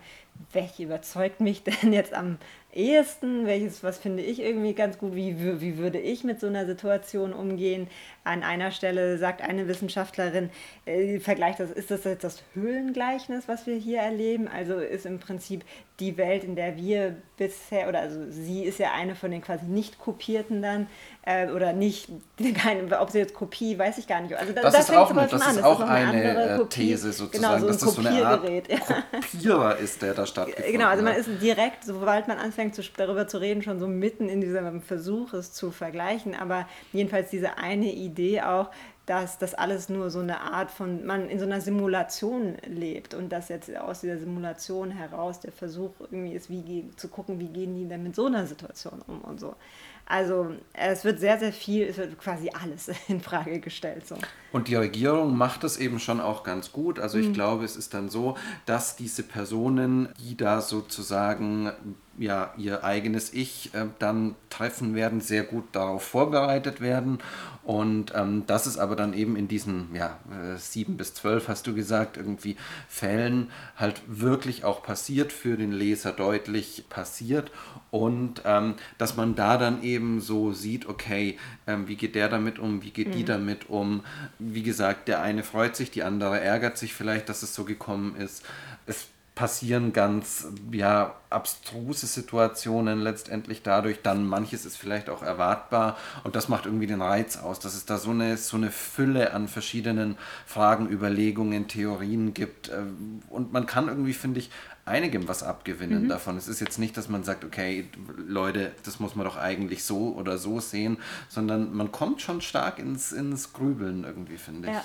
welche 0.52 0.82
überzeugt 0.82 1.40
mich 1.40 1.62
denn 1.82 1.92
jetzt 1.92 2.12
am 2.12 2.38
ehesten, 2.74 3.46
welches, 3.46 3.82
was 3.82 3.98
finde 3.98 4.22
ich 4.22 4.40
irgendwie 4.40 4.74
ganz 4.74 4.98
gut, 4.98 5.14
wie, 5.14 5.60
wie 5.60 5.78
würde 5.78 5.98
ich 5.98 6.24
mit 6.24 6.40
so 6.40 6.46
einer 6.46 6.66
Situation 6.66 7.32
umgehen. 7.32 7.88
An 8.24 8.42
einer 8.42 8.70
Stelle 8.70 9.18
sagt 9.18 9.42
eine 9.42 9.68
Wissenschaftlerin, 9.68 10.50
äh, 10.86 11.20
vergleicht 11.20 11.60
das, 11.60 11.70
ist 11.70 11.90
das 11.90 12.04
jetzt 12.04 12.24
das 12.24 12.42
Höhlengleichnis, 12.54 13.48
was 13.48 13.66
wir 13.66 13.76
hier 13.76 14.00
erleben? 14.00 14.48
Also 14.48 14.78
ist 14.78 15.06
im 15.06 15.18
Prinzip 15.18 15.64
die 16.00 16.16
Welt, 16.16 16.42
in 16.42 16.56
der 16.56 16.76
wir 16.76 17.16
bisher, 17.36 17.88
oder 17.88 18.00
also 18.00 18.30
sie 18.30 18.64
ist 18.64 18.78
ja 18.78 18.92
eine 18.92 19.14
von 19.14 19.30
den 19.30 19.42
quasi 19.42 19.66
nicht 19.66 19.98
kopierten 19.98 20.60
dann, 20.60 20.88
äh, 21.26 21.48
oder 21.48 21.72
nicht, 21.72 22.08
keine, 22.54 23.00
ob 23.00 23.10
sie 23.10 23.18
jetzt 23.18 23.34
Kopie, 23.34 23.78
weiß 23.78 23.98
ich 23.98 24.06
gar 24.06 24.20
nicht. 24.20 24.34
Also 24.34 24.52
da, 24.52 24.62
das, 24.62 24.72
da 24.72 24.78
ist 24.80 24.90
auch, 24.90 25.10
eine, 25.10 25.26
das 25.26 25.46
ist 25.46 25.62
auch 25.62 25.80
eine, 25.80 26.20
eine 26.20 26.62
äh, 26.62 26.66
These 26.66 27.12
sozusagen, 27.12 27.42
genau, 27.42 27.58
so 27.58 27.66
dass 27.66 27.78
das 27.78 27.94
so 27.94 28.00
eine 28.00 28.26
Art 28.26 28.42
Kopierer 28.42 29.78
ist, 29.78 30.02
der 30.02 30.14
da 30.14 30.26
stattfindet. 30.26 30.72
Genau, 30.72 30.88
also 30.88 31.02
man 31.02 31.16
ist 31.16 31.28
direkt, 31.40 31.84
sobald 31.84 32.28
man 32.28 32.38
anfängt 32.38 32.74
zu, 32.74 32.82
darüber 32.96 33.26
zu 33.26 33.38
reden, 33.38 33.62
schon 33.62 33.78
so 33.78 33.86
mitten 33.86 34.28
in 34.28 34.40
diesem 34.40 34.82
Versuch, 34.82 35.32
es 35.32 35.52
zu 35.52 35.70
vergleichen. 35.70 36.34
Aber 36.34 36.68
jedenfalls 36.92 37.30
diese 37.30 37.56
eine 37.56 37.92
Idee 37.92 38.42
auch, 38.42 38.70
dass 39.06 39.38
das 39.38 39.54
alles 39.54 39.88
nur 39.88 40.10
so 40.10 40.20
eine 40.20 40.40
Art 40.40 40.70
von, 40.70 41.04
man 41.04 41.28
in 41.28 41.38
so 41.38 41.44
einer 41.44 41.60
Simulation 41.60 42.56
lebt 42.66 43.12
und 43.12 43.30
dass 43.30 43.48
jetzt 43.48 43.74
aus 43.76 44.00
dieser 44.00 44.18
Simulation 44.18 44.90
heraus 44.90 45.40
der 45.40 45.52
Versuch 45.52 45.90
irgendwie 46.00 46.32
ist, 46.32 46.48
wie 46.48 46.88
zu 46.96 47.08
gucken, 47.08 47.38
wie 47.38 47.48
gehen 47.48 47.74
die 47.74 47.86
denn 47.86 48.02
mit 48.02 48.16
so 48.16 48.26
einer 48.26 48.46
Situation 48.46 49.02
um 49.06 49.20
und 49.20 49.40
so. 49.40 49.54
Also 50.06 50.52
es 50.74 51.04
wird 51.04 51.18
sehr, 51.18 51.38
sehr 51.38 51.52
viel, 51.52 51.84
es 51.84 51.96
wird 51.96 52.18
quasi 52.18 52.50
alles 52.50 52.90
in 53.08 53.20
Frage 53.20 53.60
gestellt. 53.60 54.06
So. 54.06 54.16
Und 54.52 54.68
die 54.68 54.74
Regierung 54.74 55.36
macht 55.36 55.64
das 55.64 55.78
eben 55.78 55.98
schon 55.98 56.20
auch 56.20 56.42
ganz 56.42 56.72
gut. 56.72 56.98
Also 56.98 57.18
ich 57.18 57.28
mhm. 57.28 57.32
glaube, 57.34 57.64
es 57.64 57.76
ist 57.76 57.94
dann 57.94 58.10
so, 58.10 58.36
dass 58.66 58.96
diese 58.96 59.22
Personen, 59.22 60.10
die 60.20 60.36
da 60.36 60.60
sozusagen 60.60 61.72
ja, 62.18 62.52
ihr 62.56 62.84
eigenes 62.84 63.32
Ich 63.32 63.74
äh, 63.74 63.86
dann 63.98 64.36
treffen 64.50 64.94
werden, 64.94 65.20
sehr 65.20 65.42
gut 65.42 65.64
darauf 65.72 66.02
vorbereitet 66.02 66.80
werden. 66.80 67.18
Und 67.64 68.12
ähm, 68.14 68.44
das 68.46 68.66
ist 68.66 68.78
aber 68.78 68.94
dann 68.94 69.14
eben 69.14 69.36
in 69.36 69.48
diesen 69.48 69.94
ja, 69.94 70.18
äh, 70.30 70.56
sieben 70.58 70.96
bis 70.96 71.14
zwölf, 71.14 71.48
hast 71.48 71.66
du 71.66 71.74
gesagt, 71.74 72.16
irgendwie 72.16 72.56
Fällen 72.88 73.50
halt 73.76 74.02
wirklich 74.06 74.64
auch 74.64 74.82
passiert, 74.82 75.32
für 75.32 75.56
den 75.56 75.72
Leser 75.72 76.12
deutlich 76.12 76.84
passiert. 76.88 77.50
Und 77.90 78.42
ähm, 78.44 78.74
dass 78.98 79.16
man 79.16 79.34
da 79.34 79.56
dann 79.56 79.82
eben 79.82 80.20
so 80.20 80.52
sieht, 80.52 80.86
okay, 80.88 81.38
ähm, 81.66 81.88
wie 81.88 81.96
geht 81.96 82.14
der 82.14 82.28
damit 82.28 82.58
um, 82.58 82.82
wie 82.82 82.90
geht 82.90 83.08
mhm. 83.08 83.12
die 83.12 83.24
damit 83.24 83.70
um. 83.70 84.04
Wie 84.38 84.62
gesagt, 84.62 85.08
der 85.08 85.22
eine 85.22 85.42
freut 85.42 85.74
sich, 85.74 85.90
die 85.90 86.02
andere 86.02 86.40
ärgert 86.40 86.78
sich 86.78 86.94
vielleicht, 86.94 87.28
dass 87.28 87.42
es 87.42 87.54
so 87.54 87.64
gekommen 87.64 88.16
ist. 88.16 88.44
Es 88.86 89.08
passieren 89.34 89.92
ganz 89.92 90.46
ja, 90.70 91.16
abstruse 91.28 92.06
Situationen 92.06 93.00
letztendlich 93.00 93.62
dadurch. 93.62 94.00
Dann 94.02 94.26
manches 94.26 94.64
ist 94.64 94.76
vielleicht 94.76 95.10
auch 95.10 95.22
erwartbar 95.22 95.96
und 96.22 96.36
das 96.36 96.48
macht 96.48 96.66
irgendwie 96.66 96.86
den 96.86 97.02
Reiz 97.02 97.36
aus, 97.36 97.58
dass 97.58 97.74
es 97.74 97.84
da 97.84 97.98
so 97.98 98.10
eine, 98.10 98.36
so 98.36 98.56
eine 98.56 98.70
Fülle 98.70 99.32
an 99.32 99.48
verschiedenen 99.48 100.16
Fragen, 100.46 100.88
Überlegungen, 100.88 101.66
Theorien 101.66 102.32
gibt. 102.32 102.68
Äh, 102.68 102.84
und 103.28 103.52
man 103.52 103.66
kann 103.66 103.88
irgendwie, 103.88 104.12
finde 104.12 104.38
ich, 104.38 104.50
einigem 104.84 105.26
was 105.26 105.42
abgewinnen 105.42 106.04
mhm. 106.04 106.08
davon. 106.08 106.36
Es 106.36 106.46
ist 106.46 106.60
jetzt 106.60 106.78
nicht, 106.78 106.96
dass 106.96 107.08
man 107.08 107.24
sagt, 107.24 107.44
okay, 107.44 107.88
Leute, 108.16 108.72
das 108.84 109.00
muss 109.00 109.16
man 109.16 109.24
doch 109.24 109.36
eigentlich 109.36 109.82
so 109.82 110.14
oder 110.14 110.38
so 110.38 110.60
sehen, 110.60 110.98
sondern 111.28 111.74
man 111.74 111.90
kommt 111.90 112.20
schon 112.20 112.40
stark 112.40 112.78
ins, 112.78 113.10
ins 113.10 113.52
Grübeln 113.52 114.04
irgendwie, 114.04 114.36
finde 114.36 114.68
ich. 114.68 114.74
Ja. 114.74 114.84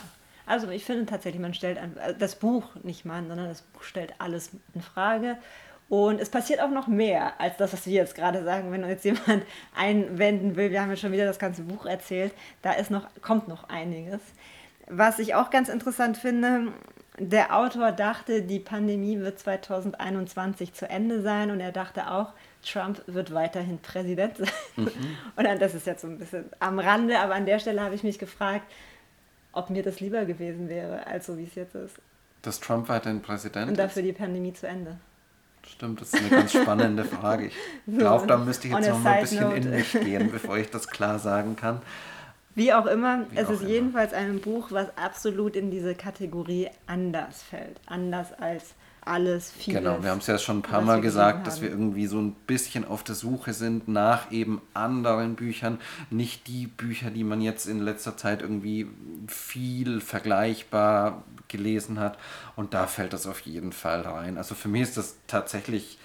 Also 0.49 0.67
ich 0.69 0.83
finde 0.83 1.05
tatsächlich, 1.05 1.39
man 1.39 1.53
stellt 1.53 1.77
ein, 1.77 1.95
äh, 1.97 2.15
das 2.17 2.35
Buch 2.35 2.63
nicht 2.81 3.05
mal, 3.05 3.23
sondern 3.27 3.47
das 3.47 3.61
Buch 3.61 3.83
stellt 3.83 4.15
alles 4.17 4.49
in 4.73 4.81
Frage. 4.81 5.37
Und 5.89 6.19
es 6.19 6.29
passiert 6.29 6.59
auch 6.59 6.71
noch 6.71 6.87
mehr 6.87 7.39
als 7.39 7.57
das, 7.57 7.71
was 7.71 7.85
wir 7.85 7.93
jetzt 7.93 8.15
gerade 8.15 8.43
sagen. 8.43 8.71
Wenn 8.71 8.87
jetzt 8.89 9.05
jemand 9.05 9.43
einwenden 9.75 10.55
will, 10.55 10.71
wir 10.71 10.81
haben 10.81 10.89
ja 10.89 10.95
schon 10.95 11.11
wieder 11.11 11.25
das 11.25 11.37
ganze 11.37 11.61
Buch 11.61 11.85
erzählt, 11.85 12.33
da 12.63 12.73
ist 12.73 12.89
noch, 12.89 13.07
kommt 13.21 13.47
noch 13.47 13.69
einiges. 13.69 14.21
Was 14.87 15.19
ich 15.19 15.35
auch 15.35 15.51
ganz 15.51 15.69
interessant 15.69 16.17
finde, 16.17 16.73
der 17.19 17.55
Autor 17.55 17.91
dachte, 17.91 18.41
die 18.41 18.59
Pandemie 18.59 19.19
wird 19.19 19.37
2021 19.37 20.73
zu 20.73 20.89
Ende 20.89 21.21
sein 21.21 21.51
und 21.51 21.59
er 21.59 21.71
dachte 21.71 22.09
auch, 22.09 22.33
Trump 22.65 23.03
wird 23.05 23.35
weiterhin 23.35 23.77
Präsident 23.77 24.37
sein. 24.37 24.49
Mhm. 24.77 24.91
Und 25.35 25.61
das 25.61 25.75
ist 25.75 25.85
jetzt 25.85 26.01
so 26.01 26.07
ein 26.07 26.17
bisschen 26.17 26.45
am 26.59 26.79
Rande, 26.79 27.19
aber 27.19 27.35
an 27.35 27.45
der 27.45 27.59
Stelle 27.59 27.81
habe 27.81 27.95
ich 27.95 28.03
mich 28.03 28.19
gefragt, 28.19 28.65
ob 29.51 29.69
mir 29.69 29.83
das 29.83 29.99
lieber 29.99 30.25
gewesen 30.25 30.69
wäre, 30.69 31.05
als 31.07 31.25
so 31.27 31.37
wie 31.37 31.43
es 31.43 31.55
jetzt 31.55 31.75
ist. 31.75 31.95
Dass 32.41 32.59
Trump 32.59 32.87
weiterhin 32.89 33.21
Präsident 33.21 33.65
ist? 33.65 33.69
Und 33.71 33.79
dafür 33.79 34.01
die 34.03 34.13
Pandemie 34.13 34.53
zu 34.53 34.67
Ende. 34.67 34.97
Stimmt, 35.67 36.01
das 36.01 36.13
ist 36.13 36.19
eine 36.21 36.29
ganz 36.29 36.51
spannende 36.53 37.03
Frage. 37.19 37.47
Ich 37.85 37.97
glaube, 37.97 38.25
da 38.27 38.37
müsste 38.37 38.67
ich 38.67 38.73
jetzt 38.73 38.89
noch 38.89 38.99
mal 38.99 39.13
ein 39.13 39.21
bisschen 39.21 39.43
note. 39.43 39.57
in 39.57 39.69
mich 39.71 39.91
gehen, 39.91 40.31
bevor 40.31 40.57
ich 40.57 40.69
das 40.69 40.87
klar 40.87 41.19
sagen 41.19 41.55
kann. 41.55 41.81
Wie 42.55 42.73
auch 42.73 42.85
immer, 42.87 43.25
Wie 43.29 43.37
es 43.37 43.47
auch 43.47 43.51
ist 43.51 43.61
immer. 43.61 43.69
jedenfalls 43.69 44.13
ein 44.13 44.39
Buch, 44.41 44.71
was 44.71 44.87
absolut 44.97 45.55
in 45.55 45.69
diese 45.69 45.95
Kategorie 45.95 46.69
anders 46.87 47.43
fällt. 47.43 47.79
Anders 47.85 48.33
als 48.33 48.73
alles 49.09 49.51
viel. 49.51 49.73
Genau, 49.73 50.01
wir 50.03 50.11
haben 50.11 50.19
es 50.19 50.27
ja 50.27 50.37
schon 50.37 50.59
ein 50.59 50.61
paar 50.61 50.81
Mal 50.81 51.01
gesagt, 51.01 51.47
dass 51.47 51.61
wir 51.61 51.69
irgendwie 51.69 52.07
so 52.07 52.19
ein 52.19 52.33
bisschen 52.47 52.85
auf 52.85 53.03
der 53.03 53.15
Suche 53.15 53.53
sind 53.53 53.87
nach 53.87 54.31
eben 54.31 54.61
anderen 54.73 55.35
Büchern. 55.35 55.79
Nicht 56.09 56.47
die 56.47 56.67
Bücher, 56.67 57.09
die 57.09 57.23
man 57.23 57.41
jetzt 57.41 57.65
in 57.65 57.79
letzter 57.79 58.15
Zeit 58.17 58.41
irgendwie 58.41 58.87
viel 59.27 59.99
vergleichbar 59.99 61.23
gelesen 61.47 61.99
hat. 61.99 62.17
Und 62.55 62.73
da 62.73 62.87
fällt 62.87 63.13
das 63.13 63.27
auf 63.27 63.41
jeden 63.41 63.73
Fall 63.73 64.01
rein. 64.01 64.37
Also 64.37 64.55
für 64.55 64.67
mich 64.67 64.83
ist 64.83 64.97
das 64.97 65.17
tatsächlich 65.27 65.97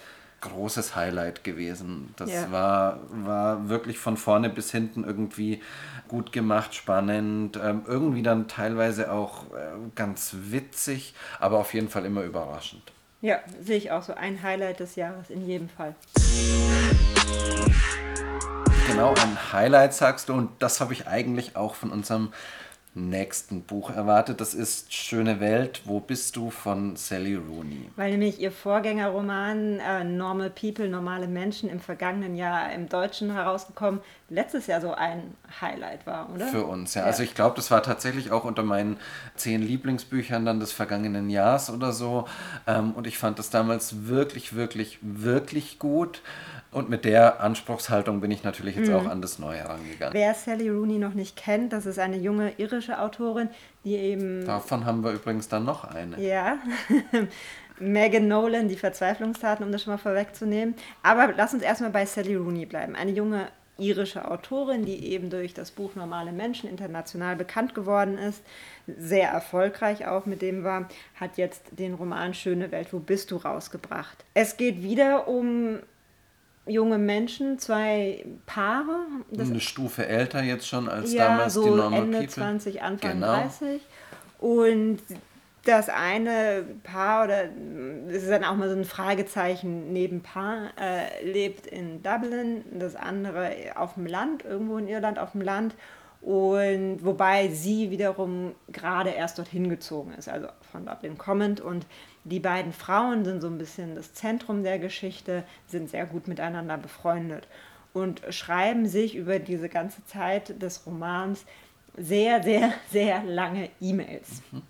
großes 0.45 0.95
Highlight 0.95 1.43
gewesen. 1.43 2.13
Das 2.15 2.31
ja. 2.31 2.51
war, 2.51 2.99
war 3.09 3.69
wirklich 3.69 3.99
von 3.99 4.17
vorne 4.17 4.49
bis 4.49 4.71
hinten 4.71 5.03
irgendwie 5.03 5.61
gut 6.07 6.31
gemacht, 6.31 6.73
spannend, 6.73 7.59
ähm, 7.61 7.83
irgendwie 7.87 8.23
dann 8.23 8.47
teilweise 8.47 9.11
auch 9.11 9.45
äh, 9.53 9.73
ganz 9.95 10.35
witzig, 10.49 11.13
aber 11.39 11.59
auf 11.59 11.73
jeden 11.73 11.89
Fall 11.89 12.05
immer 12.05 12.23
überraschend. 12.23 12.93
Ja, 13.21 13.39
sehe 13.59 13.77
ich 13.77 13.91
auch 13.91 14.03
so. 14.03 14.13
Ein 14.13 14.43
Highlight 14.43 14.79
des 14.79 14.95
Jahres 14.95 15.29
in 15.29 15.45
jedem 15.45 15.67
Fall. 15.67 15.95
Genau, 18.87 19.13
ein 19.15 19.51
Highlight 19.51 19.93
sagst 19.93 20.29
du 20.29 20.33
und 20.33 20.51
das 20.59 20.79
habe 20.79 20.93
ich 20.93 21.07
eigentlich 21.07 21.55
auch 21.55 21.73
von 21.73 21.91
unserem 21.91 22.31
nächsten 22.95 23.61
Buch 23.61 23.89
erwartet. 23.89 24.39
Das 24.39 24.53
ist 24.53 24.93
Schöne 24.93 25.41
Welt, 25.41 25.81
wo 25.83 25.99
bist 25.99 26.35
du 26.37 26.49
von 26.49 26.95
Sally 26.95 27.35
Rooney. 27.35 27.89
Weil 27.97 28.11
nämlich 28.11 28.39
ihr 28.39 28.51
Vorgängerroman 28.51 29.79
äh, 29.79 30.03
Normal 30.05 30.49
People, 30.49 30.87
normale 30.87 31.27
Menschen 31.27 31.69
im 31.69 31.81
vergangenen 31.81 32.35
Jahr 32.35 32.71
im 32.71 32.87
Deutschen 32.87 33.33
herausgekommen, 33.33 33.99
letztes 34.29 34.67
Jahr 34.67 34.79
so 34.79 34.93
ein 34.93 35.35
Highlight 35.59 36.07
war, 36.07 36.29
oder? 36.33 36.47
Für 36.47 36.65
uns, 36.65 36.93
ja. 36.93 37.01
ja. 37.01 37.07
Also 37.07 37.21
ich 37.23 37.35
glaube, 37.35 37.57
das 37.57 37.69
war 37.69 37.83
tatsächlich 37.83 38.31
auch 38.31 38.45
unter 38.45 38.63
meinen 38.63 38.97
zehn 39.35 39.61
Lieblingsbüchern 39.61 40.45
dann 40.45 40.61
des 40.61 40.71
vergangenen 40.71 41.29
Jahres 41.29 41.69
oder 41.69 41.91
so. 41.91 42.25
Ähm, 42.65 42.93
und 42.93 43.07
ich 43.07 43.17
fand 43.17 43.39
das 43.39 43.49
damals 43.49 44.07
wirklich, 44.07 44.55
wirklich, 44.55 44.99
wirklich 45.01 45.79
gut. 45.79 46.21
Und 46.75 46.89
mit 46.89 47.05
der 47.05 47.39
Anspruchshaltung 47.39 48.19
bin 48.19 48.31
ich 48.31 48.43
natürlich 48.43 48.75
jetzt 48.75 48.89
mhm. 48.89 48.95
auch 48.95 49.05
an 49.05 49.21
das 49.21 49.39
Neue 49.39 49.59
herangegangen. 49.59 50.13
Wer 50.13 50.33
Sally 50.33 50.69
Rooney 50.69 50.97
noch 50.97 51.13
nicht 51.13 51.37
kennt, 51.37 51.71
das 51.71 51.85
ist 51.85 51.99
eine 51.99 52.17
junge 52.17 52.51
irische 52.57 52.99
Autorin, 52.99 53.47
die 53.85 53.95
eben. 53.95 54.45
Davon 54.45 54.85
haben 54.85 55.01
wir 55.01 55.13
übrigens 55.13 55.47
dann 55.47 55.63
noch 55.63 55.85
eine. 55.85 56.21
Ja. 56.21 56.57
Megan 57.79 58.27
Nolan, 58.27 58.67
die 58.67 58.75
Verzweiflungstaten, 58.75 59.65
um 59.65 59.71
das 59.71 59.83
schon 59.83 59.93
mal 59.93 59.97
vorwegzunehmen. 59.97 60.75
Aber 61.01 61.31
lass 61.37 61.53
uns 61.53 61.63
erstmal 61.63 61.91
bei 61.91 62.05
Sally 62.05 62.35
Rooney 62.35 62.65
bleiben. 62.65 62.97
Eine 62.97 63.11
junge 63.11 63.47
irische 63.77 64.29
Autorin, 64.29 64.83
die 64.83 65.13
eben 65.13 65.29
durch 65.29 65.53
das 65.53 65.71
Buch 65.71 65.95
Normale 65.95 66.33
Menschen 66.33 66.69
international 66.69 67.37
bekannt 67.37 67.73
geworden 67.73 68.17
ist, 68.17 68.43
sehr 68.85 69.29
erfolgreich 69.29 70.07
auch 70.07 70.25
mit 70.25 70.41
dem 70.41 70.65
war, 70.65 70.89
hat 71.15 71.37
jetzt 71.37 71.63
den 71.71 71.93
Roman 71.93 72.33
Schöne 72.33 72.73
Welt, 72.73 72.91
wo 72.91 72.99
bist 72.99 73.31
du 73.31 73.37
rausgebracht. 73.37 74.25
Es 74.33 74.57
geht 74.57 74.83
wieder 74.83 75.29
um 75.29 75.79
junge 76.65 76.97
Menschen, 76.97 77.59
zwei 77.59 78.25
Paare. 78.45 79.05
Das 79.31 79.49
Eine 79.49 79.59
Stufe 79.59 80.07
älter 80.07 80.43
jetzt 80.43 80.67
schon 80.67 80.89
als 80.89 81.13
ja, 81.13 81.29
damals 81.29 81.53
so 81.53 81.63
die 81.63 81.69
Normal 81.69 82.03
Ende 82.03 82.17
People. 82.19 82.33
20, 82.33 82.81
Anfang 82.81 83.11
genau. 83.11 83.33
30. 83.33 83.81
Und 84.39 84.99
das 85.65 85.89
eine 85.89 86.63
Paar, 86.83 87.25
oder 87.25 87.45
es 88.09 88.23
ist 88.23 88.29
dann 88.29 88.43
auch 88.43 88.55
mal 88.55 88.69
so 88.69 88.75
ein 88.75 88.85
Fragezeichen 88.85 89.91
neben 89.93 90.21
Paar, 90.21 90.69
äh, 90.79 91.25
lebt 91.25 91.65
in 91.67 92.03
Dublin, 92.03 92.63
das 92.77 92.95
andere 92.95 93.51
auf 93.75 93.95
dem 93.95 94.05
Land, 94.05 94.45
irgendwo 94.45 94.77
in 94.77 94.87
Irland 94.87 95.17
auf 95.17 95.31
dem 95.31 95.41
Land. 95.41 95.75
Und 96.21 96.99
wobei 97.03 97.49
sie 97.49 97.91
wiederum 97.91 98.55
gerade 98.67 99.11
erst 99.11 99.37
dorthin 99.37 99.69
gezogen 99.69 100.13
ist, 100.13 100.29
also 100.29 100.47
von 100.71 100.85
Dublin 100.85 101.17
kommend. 101.17 101.61
Und 101.61 101.85
die 102.25 102.39
beiden 102.39 102.73
Frauen 102.73 103.23
sind 103.23 103.39
so 103.39 103.47
ein 103.47 103.57
bisschen 103.57 103.95
das 103.95 104.13
Zentrum 104.13 104.63
der 104.63 104.79
Geschichte, 104.79 105.43
sind 105.67 105.89
sehr 105.89 106.07
gut 106.07 106.27
miteinander 106.27 106.77
befreundet 106.77 107.47
und 107.93 108.21
schreiben 108.31 108.87
sich 108.87 109.15
über 109.15 109.37
diese 109.39 109.69
ganze 109.69 110.03
Zeit 110.05 110.61
des 110.61 110.85
Romans 110.87 111.45
sehr, 111.95 112.43
sehr, 112.43 112.73
sehr 112.91 113.23
lange 113.23 113.69
E-Mails, 113.79 114.41
mhm. 114.51 114.63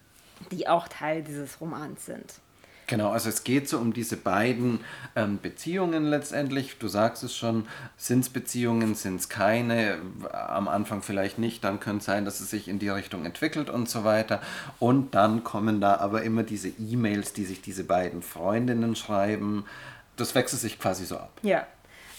die 0.52 0.68
auch 0.68 0.90
Teil 0.90 1.24
dieses 1.24 1.60
Romans 1.62 2.06
sind. 2.06 2.36
Genau, 2.88 3.12
also 3.12 3.30
es 3.30 3.44
geht 3.44 3.68
so 3.68 3.80
um 3.80 3.94
diese 3.94 4.16
beiden 4.16 4.80
ähm, 5.16 5.40
Beziehungen 5.42 6.06
letztendlich. 6.06 6.78
Du 6.78 6.88
sagst 6.88 7.24
es 7.24 7.36
schon, 7.36 7.68
sind 7.98 8.20
es 8.22 8.30
Beziehungen, 8.30 8.94
sind 8.96 9.20
es 9.20 9.30
keine, 9.30 9.98
am 10.32 10.68
Anfang 10.68 11.02
vielleicht 11.02 11.40
nicht, 11.40 11.64
dann 11.64 11.80
könnte 11.80 12.00
es 12.00 12.06
sein, 12.06 12.26
dass 12.26 12.40
es 12.40 12.50
sich 12.50 12.68
in 12.68 12.78
die 12.78 12.90
Richtung 12.90 13.26
entwickelt 13.26 13.70
und 13.70 13.90
so 13.90 14.04
weiter. 14.04 14.42
Und 14.80 15.16
dann 15.16 15.44
kommen 15.44 15.82
da 15.82 15.96
aber 15.96 16.24
immer 16.24 16.44
diese 16.44 16.70
E-Mails, 16.70 17.34
die 17.34 17.46
sich 17.46 17.62
diese 17.62 17.84
beiden 17.84 18.22
Freundinnen 18.22 18.96
schreiben. 18.96 19.66
Das 20.16 20.36
wechselt 20.36 20.62
sich 20.62 20.80
quasi 20.80 21.06
so 21.06 21.18
ab. 21.18 21.32
Ja, 21.42 21.66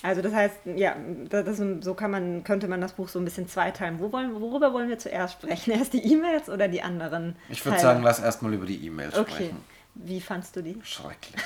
also 0.03 0.23
das 0.23 0.35
heißt, 0.35 0.57
ja, 0.77 0.95
das, 1.31 1.61
so 1.81 1.95
kann 1.95 2.11
man, 2.11 2.45
könnte 2.45 2.69
man 2.69 2.81
das 2.81 2.93
Buch 2.93 3.09
so 3.09 3.19
ein 3.19 3.25
bisschen 3.25 3.49
zweiteilen. 3.49 3.99
Wo 3.99 4.13
wollen, 4.13 4.41
worüber 4.41 4.73
wollen 4.73 4.89
wir 4.89 4.99
zuerst 4.99 5.35
sprechen? 5.35 5.71
Erst 5.79 5.93
die 5.93 6.13
E-Mails 6.13 6.49
oder 6.49 6.69
die 6.69 6.83
anderen? 6.83 7.37
Ich 7.49 7.65
würde 7.65 7.79
sagen, 7.79 8.03
lass 8.03 8.21
erstmal 8.21 8.53
über 8.55 8.67
die 8.67 8.85
E-Mails 8.87 9.19
okay. 9.19 9.33
sprechen. 9.33 9.76
Wie 10.05 10.21
fandst 10.21 10.57
du 10.57 10.63
die? 10.63 10.77
Schrecklich. 10.83 11.41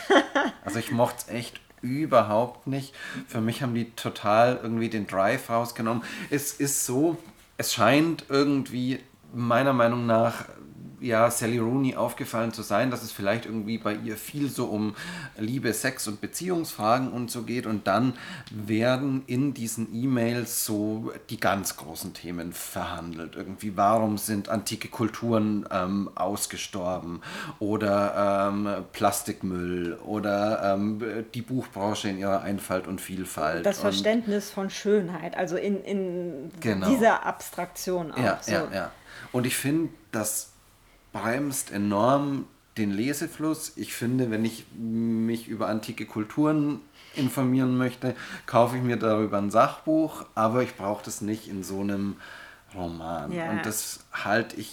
Also 0.64 0.78
ich 0.78 0.90
mochte 0.90 1.24
es 1.26 1.28
echt 1.28 1.60
überhaupt 1.82 2.66
nicht. 2.66 2.94
Für 3.26 3.40
mich 3.40 3.62
haben 3.62 3.74
die 3.74 3.90
total 3.92 4.58
irgendwie 4.62 4.88
den 4.88 5.06
Drive 5.06 5.48
rausgenommen. 5.48 6.02
Es 6.30 6.52
ist 6.52 6.84
so, 6.84 7.16
es 7.56 7.72
scheint 7.72 8.24
irgendwie 8.28 9.00
meiner 9.32 9.72
Meinung 9.72 10.06
nach 10.06 10.44
ja 11.00 11.30
Sally 11.30 11.58
Rooney 11.58 11.96
aufgefallen 11.96 12.52
zu 12.52 12.62
sein, 12.62 12.90
dass 12.90 13.02
es 13.02 13.12
vielleicht 13.12 13.46
irgendwie 13.46 13.78
bei 13.78 13.94
ihr 13.94 14.16
viel 14.16 14.48
so 14.48 14.66
um 14.66 14.94
Liebe, 15.38 15.72
Sex 15.72 16.06
und 16.08 16.20
Beziehungsfragen 16.20 17.10
und 17.10 17.30
so 17.30 17.42
geht 17.42 17.66
und 17.66 17.86
dann 17.86 18.14
werden 18.50 19.22
in 19.26 19.54
diesen 19.54 19.94
E-Mails 19.94 20.64
so 20.64 21.12
die 21.30 21.40
ganz 21.40 21.76
großen 21.76 22.14
Themen 22.14 22.52
verhandelt. 22.52 23.36
Irgendwie, 23.36 23.76
warum 23.76 24.18
sind 24.18 24.48
antike 24.48 24.88
Kulturen 24.88 25.66
ähm, 25.70 26.10
ausgestorben 26.14 27.22
oder 27.58 28.48
ähm, 28.50 28.84
Plastikmüll 28.92 29.94
oder 30.04 30.74
ähm, 30.74 31.02
die 31.34 31.42
Buchbranche 31.42 32.08
in 32.08 32.18
ihrer 32.18 32.42
Einfalt 32.42 32.86
und 32.86 33.00
Vielfalt. 33.00 33.64
Das 33.64 33.80
Verständnis 33.80 34.50
von 34.50 34.70
Schönheit, 34.70 35.36
also 35.36 35.56
in, 35.56 35.82
in 35.84 36.50
genau. 36.60 36.88
dieser 36.88 37.26
Abstraktion 37.26 38.12
auch. 38.12 38.18
Ja, 38.18 38.38
so. 38.40 38.52
ja, 38.52 38.68
ja. 38.72 38.90
Und 39.32 39.46
ich 39.46 39.56
finde, 39.56 39.90
dass 40.12 40.49
bremst 41.12 41.72
enorm 41.72 42.46
den 42.76 42.90
Lesefluss. 42.90 43.72
Ich 43.76 43.94
finde, 43.94 44.30
wenn 44.30 44.44
ich 44.44 44.66
mich 44.76 45.48
über 45.48 45.68
antike 45.68 46.06
Kulturen 46.06 46.80
informieren 47.14 47.76
möchte, 47.76 48.14
kaufe 48.46 48.76
ich 48.76 48.82
mir 48.82 48.96
darüber 48.96 49.38
ein 49.38 49.50
Sachbuch, 49.50 50.24
aber 50.34 50.62
ich 50.62 50.76
brauche 50.76 51.04
das 51.04 51.20
nicht 51.20 51.48
in 51.48 51.62
so 51.62 51.80
einem 51.80 52.16
Roman. 52.74 53.32
Ja. 53.32 53.50
Und 53.50 53.66
das 53.66 54.04
halte 54.12 54.56
ich 54.56 54.72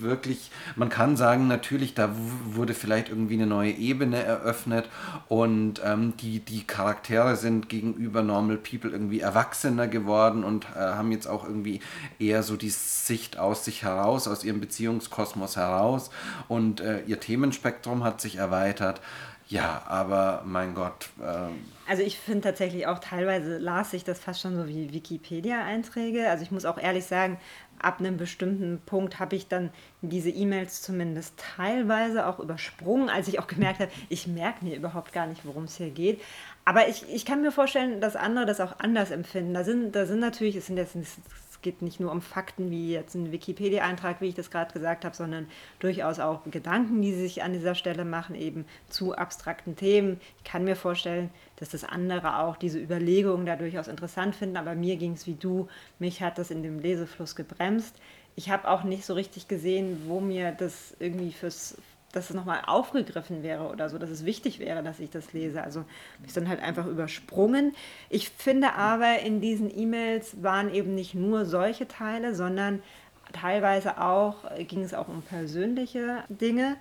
wirklich, 0.00 0.50
man 0.76 0.88
kann 0.88 1.16
sagen, 1.16 1.48
natürlich, 1.48 1.94
da 1.94 2.10
wurde 2.44 2.74
vielleicht 2.74 3.08
irgendwie 3.08 3.34
eine 3.34 3.46
neue 3.46 3.72
Ebene 3.72 4.22
eröffnet 4.22 4.88
und 5.28 5.80
ähm, 5.84 6.14
die, 6.18 6.40
die 6.40 6.64
Charaktere 6.64 7.36
sind 7.36 7.68
gegenüber 7.68 8.22
Normal 8.22 8.58
People 8.58 8.90
irgendwie 8.90 9.20
erwachsener 9.20 9.88
geworden 9.88 10.44
und 10.44 10.66
äh, 10.76 10.78
haben 10.78 11.12
jetzt 11.12 11.26
auch 11.26 11.44
irgendwie 11.44 11.80
eher 12.18 12.42
so 12.42 12.56
die 12.56 12.70
Sicht 12.70 13.38
aus 13.38 13.64
sich 13.64 13.82
heraus, 13.82 14.28
aus 14.28 14.44
ihrem 14.44 14.60
Beziehungskosmos 14.60 15.56
heraus 15.56 16.10
und 16.48 16.80
äh, 16.80 17.02
ihr 17.06 17.20
Themenspektrum 17.20 18.04
hat 18.04 18.20
sich 18.20 18.36
erweitert. 18.36 19.00
Ja, 19.48 19.82
aber 19.86 20.42
mein 20.44 20.74
Gott. 20.74 21.08
Ähm 21.22 21.64
also 21.86 22.02
ich 22.02 22.18
finde 22.18 22.40
tatsächlich 22.40 22.88
auch 22.88 22.98
teilweise 22.98 23.58
las 23.58 23.92
ich 23.92 24.02
das 24.02 24.18
fast 24.18 24.40
schon 24.40 24.56
so 24.56 24.66
wie 24.66 24.92
Wikipedia-Einträge. 24.92 26.28
Also 26.28 26.42
ich 26.42 26.50
muss 26.50 26.64
auch 26.64 26.78
ehrlich 26.78 27.04
sagen, 27.04 27.38
ab 27.78 28.00
einem 28.00 28.16
bestimmten 28.16 28.80
Punkt 28.84 29.20
habe 29.20 29.36
ich 29.36 29.46
dann 29.46 29.70
diese 30.02 30.30
E-Mails 30.30 30.82
zumindest 30.82 31.34
teilweise 31.56 32.26
auch 32.26 32.40
übersprungen, 32.40 33.08
als 33.08 33.28
ich 33.28 33.38
auch 33.38 33.46
gemerkt 33.46 33.80
habe, 33.80 33.92
ich 34.08 34.26
merke 34.26 34.64
mir 34.64 34.76
überhaupt 34.76 35.12
gar 35.12 35.26
nicht, 35.28 35.44
worum 35.44 35.64
es 35.64 35.76
hier 35.76 35.90
geht. 35.90 36.20
Aber 36.64 36.88
ich, 36.88 37.04
ich 37.08 37.24
kann 37.24 37.42
mir 37.42 37.52
vorstellen, 37.52 38.00
dass 38.00 38.16
andere 38.16 38.46
das 38.46 38.60
auch 38.60 38.80
anders 38.80 39.12
empfinden. 39.12 39.54
Da 39.54 39.62
sind, 39.62 39.94
da 39.94 40.06
sind 40.06 40.18
natürlich, 40.18 40.56
es 40.56 40.66
sind 40.66 40.76
jetzt 40.76 40.96
geht 41.66 41.82
nicht 41.82 41.98
nur 41.98 42.12
um 42.12 42.20
Fakten 42.22 42.70
wie 42.70 42.92
jetzt 42.92 43.16
ein 43.16 43.32
Wikipedia-Eintrag, 43.32 44.20
wie 44.20 44.28
ich 44.28 44.36
das 44.36 44.52
gerade 44.52 44.72
gesagt 44.72 45.04
habe, 45.04 45.16
sondern 45.16 45.48
durchaus 45.80 46.20
auch 46.20 46.44
Gedanken, 46.48 47.02
die 47.02 47.12
sie 47.12 47.22
sich 47.22 47.42
an 47.42 47.52
dieser 47.52 47.74
Stelle 47.74 48.04
machen, 48.04 48.36
eben 48.36 48.66
zu 48.88 49.16
abstrakten 49.16 49.74
Themen. 49.74 50.20
Ich 50.38 50.44
kann 50.44 50.62
mir 50.62 50.76
vorstellen, 50.76 51.28
dass 51.56 51.70
das 51.70 51.82
andere 51.82 52.38
auch 52.38 52.56
diese 52.56 52.78
Überlegungen 52.78 53.46
da 53.46 53.56
durchaus 53.56 53.88
interessant 53.88 54.36
finden, 54.36 54.56
aber 54.56 54.76
mir 54.76 54.94
ging 54.94 55.14
es 55.14 55.26
wie 55.26 55.34
du, 55.34 55.66
mich 55.98 56.22
hat 56.22 56.38
das 56.38 56.52
in 56.52 56.62
dem 56.62 56.78
Lesefluss 56.78 57.34
gebremst. 57.34 57.96
Ich 58.36 58.48
habe 58.48 58.68
auch 58.68 58.84
nicht 58.84 59.04
so 59.04 59.14
richtig 59.14 59.48
gesehen, 59.48 60.02
wo 60.06 60.20
mir 60.20 60.52
das 60.52 60.94
irgendwie 61.00 61.32
fürs 61.32 61.76
dass 62.12 62.30
es 62.30 62.36
nochmal 62.36 62.62
aufgegriffen 62.66 63.42
wäre 63.42 63.68
oder 63.68 63.90
so, 63.90 63.98
dass 63.98 64.10
es 64.10 64.24
wichtig 64.24 64.58
wäre, 64.58 64.82
dass 64.82 65.00
ich 65.00 65.10
das 65.10 65.32
lese. 65.32 65.62
Also 65.62 65.80
habe 65.80 66.26
ich 66.26 66.32
dann 66.32 66.48
halt 66.48 66.62
einfach 66.62 66.86
übersprungen. 66.86 67.74
Ich 68.08 68.30
finde 68.30 68.72
aber, 68.74 69.20
in 69.20 69.40
diesen 69.40 69.76
E-Mails 69.76 70.42
waren 70.42 70.72
eben 70.72 70.94
nicht 70.94 71.14
nur 71.14 71.44
solche 71.44 71.88
Teile, 71.88 72.34
sondern 72.34 72.82
teilweise 73.32 74.00
auch 74.00 74.36
ging 74.66 74.82
es 74.82 74.94
auch 74.94 75.08
um 75.08 75.22
persönliche 75.22 76.24
Dinge. 76.28 76.76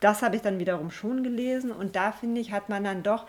das 0.00 0.22
habe 0.22 0.34
ich 0.36 0.42
dann 0.42 0.58
wiederum 0.58 0.90
schon 0.90 1.22
gelesen 1.22 1.70
und 1.70 1.94
da 1.94 2.10
finde 2.10 2.40
ich, 2.40 2.50
hat 2.50 2.68
man 2.68 2.82
dann 2.82 3.04
doch 3.04 3.26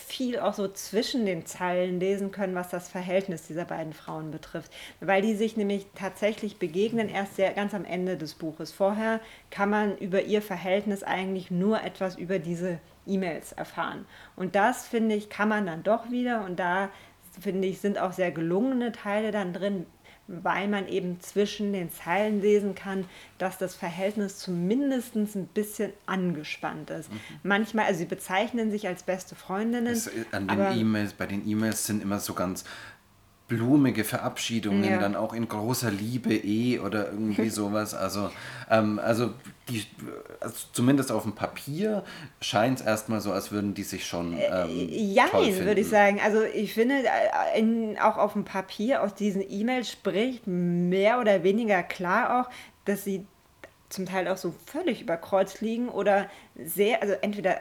viel 0.00 0.38
auch 0.38 0.54
so 0.54 0.68
zwischen 0.68 1.26
den 1.26 1.46
Zeilen 1.46 2.00
lesen 2.00 2.30
können, 2.30 2.54
was 2.54 2.68
das 2.68 2.88
Verhältnis 2.88 3.46
dieser 3.46 3.64
beiden 3.64 3.92
Frauen 3.92 4.30
betrifft. 4.30 4.72
Weil 5.00 5.22
die 5.22 5.34
sich 5.34 5.56
nämlich 5.56 5.86
tatsächlich 5.94 6.58
begegnen, 6.58 7.08
erst 7.08 7.36
sehr, 7.36 7.52
ganz 7.52 7.74
am 7.74 7.84
Ende 7.84 8.16
des 8.16 8.34
Buches. 8.34 8.72
Vorher 8.72 9.20
kann 9.50 9.70
man 9.70 9.96
über 9.98 10.22
ihr 10.22 10.42
Verhältnis 10.42 11.02
eigentlich 11.02 11.50
nur 11.50 11.82
etwas 11.82 12.16
über 12.16 12.38
diese 12.38 12.80
E-Mails 13.06 13.52
erfahren. 13.52 14.06
Und 14.36 14.54
das, 14.54 14.86
finde 14.86 15.14
ich, 15.14 15.28
kann 15.28 15.48
man 15.48 15.66
dann 15.66 15.82
doch 15.82 16.10
wieder. 16.10 16.44
Und 16.44 16.58
da, 16.58 16.90
finde 17.40 17.68
ich, 17.68 17.80
sind 17.80 17.98
auch 17.98 18.12
sehr 18.12 18.30
gelungene 18.30 18.92
Teile 18.92 19.30
dann 19.30 19.52
drin, 19.52 19.86
weil 20.42 20.68
man 20.68 20.86
eben 20.88 21.20
zwischen 21.20 21.72
den 21.72 21.90
Zeilen 21.90 22.40
lesen 22.40 22.74
kann, 22.74 23.04
dass 23.38 23.58
das 23.58 23.74
Verhältnis 23.74 24.38
zumindest 24.38 25.16
ein 25.16 25.46
bisschen 25.46 25.92
angespannt 26.06 26.90
ist. 26.90 27.12
Mhm. 27.12 27.18
Manchmal, 27.42 27.86
also 27.86 27.98
sie 27.98 28.06
bezeichnen 28.06 28.70
sich 28.70 28.86
als 28.86 29.02
beste 29.02 29.34
Freundinnen. 29.34 29.88
Es, 29.88 30.10
an 30.32 30.46
den 30.46 30.78
E-Mails, 30.78 31.14
bei 31.14 31.26
den 31.26 31.46
E-Mails 31.46 31.86
sind 31.86 32.02
immer 32.02 32.20
so 32.20 32.34
ganz 32.34 32.64
blumige 33.50 34.04
Verabschiedungen, 34.04 34.84
ja. 34.84 34.98
dann 34.98 35.16
auch 35.16 35.34
in 35.34 35.48
großer 35.48 35.90
Liebe 35.90 36.32
eh 36.32 36.78
oder 36.78 37.06
irgendwie 37.06 37.50
sowas. 37.50 37.94
Also, 37.94 38.30
ähm, 38.70 39.00
also, 39.00 39.34
die, 39.68 39.84
also 40.38 40.54
zumindest 40.72 41.10
auf 41.10 41.24
dem 41.24 41.34
Papier 41.34 42.04
scheint 42.40 42.78
es 42.78 42.86
erstmal 42.86 43.20
so, 43.20 43.32
als 43.32 43.50
würden 43.50 43.74
die 43.74 43.82
sich 43.82 44.06
schon. 44.06 44.38
Äh, 44.38 44.62
ähm, 44.62 44.88
Jein, 44.88 45.64
würde 45.64 45.80
ich 45.80 45.88
sagen. 45.88 46.20
Also 46.24 46.42
ich 46.44 46.72
finde, 46.72 46.94
äh, 46.94 47.58
in, 47.58 47.98
auch 47.98 48.18
auf 48.18 48.34
dem 48.34 48.44
Papier 48.44 49.02
aus 49.02 49.14
diesen 49.14 49.42
E-Mails 49.46 49.90
spricht 49.90 50.46
mehr 50.46 51.18
oder 51.18 51.42
weniger 51.42 51.82
klar 51.82 52.40
auch, 52.40 52.50
dass 52.84 53.02
sie 53.02 53.26
zum 53.88 54.06
Teil 54.06 54.28
auch 54.28 54.36
so 54.36 54.54
völlig 54.66 55.02
überkreuzt 55.02 55.60
liegen 55.60 55.88
oder 55.88 56.30
sehr, 56.54 57.02
also 57.02 57.14
entweder 57.20 57.58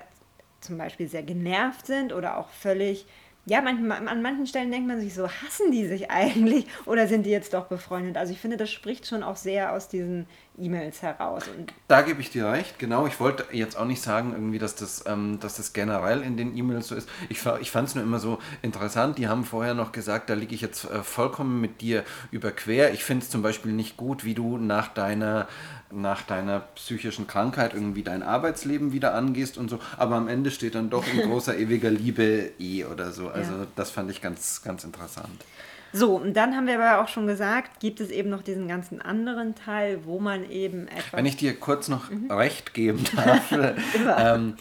zum 0.62 0.78
Beispiel 0.78 1.08
sehr 1.08 1.24
genervt 1.24 1.88
sind 1.88 2.14
oder 2.14 2.38
auch 2.38 2.50
völlig 2.50 3.08
ja, 3.50 3.62
manchmal, 3.62 4.08
an 4.08 4.22
manchen 4.22 4.46
Stellen 4.46 4.72
denkt 4.72 4.88
man 4.88 5.00
sich 5.02 5.14
so, 5.14 5.28
hassen 5.28 5.72
die 5.72 5.86
sich 5.88 6.12
eigentlich 6.12 6.66
oder 6.86 7.08
sind 7.08 7.26
die 7.26 7.32
jetzt 7.32 7.54
doch 7.54 7.66
befreundet? 7.66 8.16
Also 8.18 8.32
ich 8.32 8.40
finde, 8.40 8.58
das 8.58 8.72
spricht 8.72 9.08
schon 9.08 9.24
auch 9.24 9.36
sehr 9.36 9.74
aus 9.74 9.90
diesen 9.90 10.28
E-Mails 10.60 11.02
heraus. 11.02 11.44
Und 11.48 11.74
da 11.88 12.02
gebe 12.02 12.22
ich 12.22 12.30
dir 12.30 12.52
recht, 12.52 12.80
genau. 12.80 13.08
Ich 13.08 13.20
wollte 13.20 13.46
jetzt 13.52 13.78
auch 13.78 13.86
nicht 13.86 14.02
sagen, 14.02 14.34
irgendwie, 14.34 14.60
dass 14.60 14.76
das, 14.76 15.04
ähm, 15.08 15.40
dass 15.40 15.58
das 15.58 15.74
generell 15.74 16.22
in 16.22 16.38
den 16.38 16.56
E-Mails 16.58 16.88
so 16.88 16.96
ist. 16.96 17.10
Ich, 17.30 17.40
ich 17.62 17.72
fand 17.72 17.88
es 17.88 17.96
nur 17.96 18.04
immer 18.04 18.20
so 18.20 18.40
interessant. 18.62 19.18
Die 19.18 19.28
haben 19.28 19.46
vorher 19.46 19.74
noch 19.74 19.92
gesagt, 19.92 20.30
da 20.30 20.34
liege 20.34 20.56
ich 20.56 20.62
jetzt 20.62 20.86
äh, 20.86 21.04
vollkommen 21.04 21.62
mit 21.62 21.82
dir 21.82 22.04
überquer. 22.32 22.92
Ich 22.92 23.04
finde 23.04 23.24
es 23.24 23.30
zum 23.30 23.42
Beispiel 23.42 23.72
nicht 23.72 23.98
gut, 23.98 24.24
wie 24.24 24.34
du 24.34 24.58
nach 24.58 24.88
deiner 24.88 25.48
nach 25.92 26.22
deiner 26.22 26.60
psychischen 26.76 27.28
Krankheit 27.28 27.74
irgendwie 27.74 28.04
dein 28.04 28.22
Arbeitsleben 28.22 28.92
wieder 28.92 29.16
angehst 29.16 29.58
und 29.58 29.70
so, 29.70 29.80
aber 29.98 30.16
am 30.16 30.28
Ende 30.28 30.52
steht 30.52 30.76
dann 30.76 30.90
doch 30.90 31.06
in 31.08 31.22
großer 31.30 31.58
ewiger 31.58 31.90
Liebe 31.90 32.52
eh 32.60 32.86
oder 32.86 33.12
so. 33.12 33.30
Also 33.30 33.54
ja. 33.54 33.68
das 33.76 33.90
fand 33.90 34.12
ich 34.12 34.22
ganz, 34.22 34.62
ganz 34.62 34.84
interessant. 34.84 35.44
So, 35.92 36.16
und 36.16 36.34
dann 36.34 36.56
haben 36.56 36.68
wir 36.68 36.80
aber 36.80 37.04
auch 37.04 37.08
schon 37.08 37.28
gesagt, 37.28 37.80
gibt 37.80 38.00
es 38.00 38.10
eben 38.10 38.30
noch 38.30 38.44
diesen 38.44 38.68
ganzen 38.68 39.02
anderen 39.02 39.56
Teil, 39.56 40.06
wo 40.06 40.20
man 40.20 40.50
eben 40.50 40.88
etwas. 40.88 41.14
Wenn 41.14 41.26
ich 41.26 41.38
dir 41.38 41.56
kurz 41.56 41.88
noch 41.88 42.10
mhm. 42.10 42.32
recht 42.32 42.74
geben 42.74 43.04
darf. 43.16 43.52
ähm, 44.18 44.56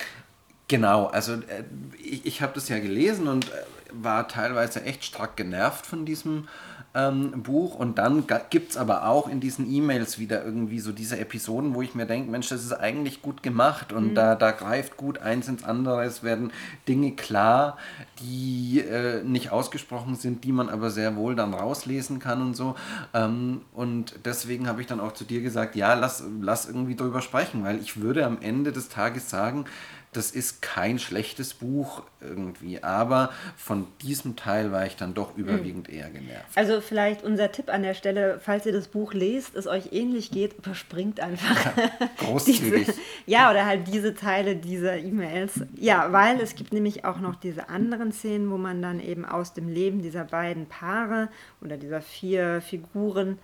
genau, 0.68 1.06
also 1.06 1.34
äh, 1.34 1.64
ich, 2.02 2.26
ich 2.26 2.42
habe 2.42 2.52
das 2.54 2.68
ja 2.68 2.78
gelesen 2.78 3.28
und 3.28 3.46
äh, 3.46 3.52
war 3.92 4.28
teilweise 4.28 4.82
echt 4.82 5.04
stark 5.04 5.36
genervt 5.36 5.86
von 5.86 6.04
diesem 6.04 6.48
ähm, 6.94 7.42
Buch. 7.42 7.74
Und 7.74 7.98
dann 7.98 8.24
gibt 8.50 8.70
es 8.70 8.76
aber 8.76 9.06
auch 9.06 9.28
in 9.28 9.40
diesen 9.40 9.70
E-Mails 9.70 10.18
wieder 10.18 10.44
irgendwie 10.44 10.80
so 10.80 10.92
diese 10.92 11.18
Episoden, 11.18 11.74
wo 11.74 11.82
ich 11.82 11.94
mir 11.94 12.06
denke, 12.06 12.30
Mensch, 12.30 12.48
das 12.48 12.64
ist 12.64 12.72
eigentlich 12.72 13.22
gut 13.22 13.42
gemacht 13.42 13.92
und 13.92 14.10
mhm. 14.10 14.14
da, 14.14 14.34
da 14.34 14.52
greift 14.52 14.96
gut 14.96 15.18
eins 15.18 15.48
ins 15.48 15.64
andere. 15.64 16.04
Es 16.04 16.22
werden 16.22 16.52
Dinge 16.86 17.12
klar, 17.12 17.76
die 18.20 18.80
äh, 18.80 19.22
nicht 19.22 19.52
ausgesprochen 19.52 20.16
sind, 20.16 20.44
die 20.44 20.52
man 20.52 20.68
aber 20.68 20.90
sehr 20.90 21.16
wohl 21.16 21.34
dann 21.34 21.54
rauslesen 21.54 22.18
kann 22.18 22.42
und 22.42 22.54
so. 22.54 22.74
Ähm, 23.14 23.62
und 23.74 24.14
deswegen 24.24 24.66
habe 24.66 24.80
ich 24.80 24.86
dann 24.86 25.00
auch 25.00 25.12
zu 25.12 25.24
dir 25.24 25.42
gesagt, 25.42 25.76
ja, 25.76 25.94
lass, 25.94 26.24
lass 26.40 26.66
irgendwie 26.66 26.96
drüber 26.96 27.20
sprechen, 27.20 27.64
weil 27.64 27.78
ich 27.80 28.00
würde 28.00 28.24
am 28.24 28.38
Ende 28.40 28.72
des 28.72 28.88
Tages 28.88 29.30
sagen, 29.30 29.66
das 30.12 30.30
ist 30.30 30.62
kein 30.62 30.98
schlechtes 30.98 31.54
Buch 31.54 32.02
irgendwie, 32.20 32.82
aber 32.82 33.30
von 33.56 33.86
diesem 34.00 34.36
Teil 34.36 34.72
war 34.72 34.86
ich 34.86 34.96
dann 34.96 35.14
doch 35.14 35.36
überwiegend 35.36 35.88
mhm. 35.88 35.94
eher 35.94 36.10
genervt. 36.10 36.46
Also 36.56 36.80
vielleicht 36.80 37.22
unser 37.22 37.52
Tipp 37.52 37.68
an 37.68 37.82
der 37.82 37.94
Stelle, 37.94 38.40
falls 38.42 38.64
ihr 38.64 38.72
das 38.72 38.88
Buch 38.88 39.12
lest, 39.12 39.54
es 39.54 39.66
euch 39.66 39.92
ähnlich 39.92 40.30
geht, 40.30 40.54
überspringt 40.54 41.20
einfach. 41.20 41.76
Ja, 41.76 41.90
großzügig. 42.18 42.86
diese, 42.86 42.94
ja, 43.26 43.50
oder 43.50 43.66
halt 43.66 43.86
diese 43.86 44.14
Teile 44.14 44.56
dieser 44.56 44.96
E-Mails. 44.96 45.60
Ja, 45.76 46.10
weil 46.10 46.40
es 46.40 46.54
gibt 46.54 46.72
nämlich 46.72 47.04
auch 47.04 47.18
noch 47.18 47.36
diese 47.36 47.68
anderen 47.68 48.12
Szenen, 48.12 48.50
wo 48.50 48.56
man 48.56 48.80
dann 48.80 49.00
eben 49.00 49.24
aus 49.24 49.52
dem 49.52 49.68
Leben 49.68 50.00
dieser 50.00 50.24
beiden 50.24 50.66
Paare 50.66 51.28
oder 51.60 51.76
dieser 51.76 52.00
vier 52.00 52.62
Figuren 52.62 53.38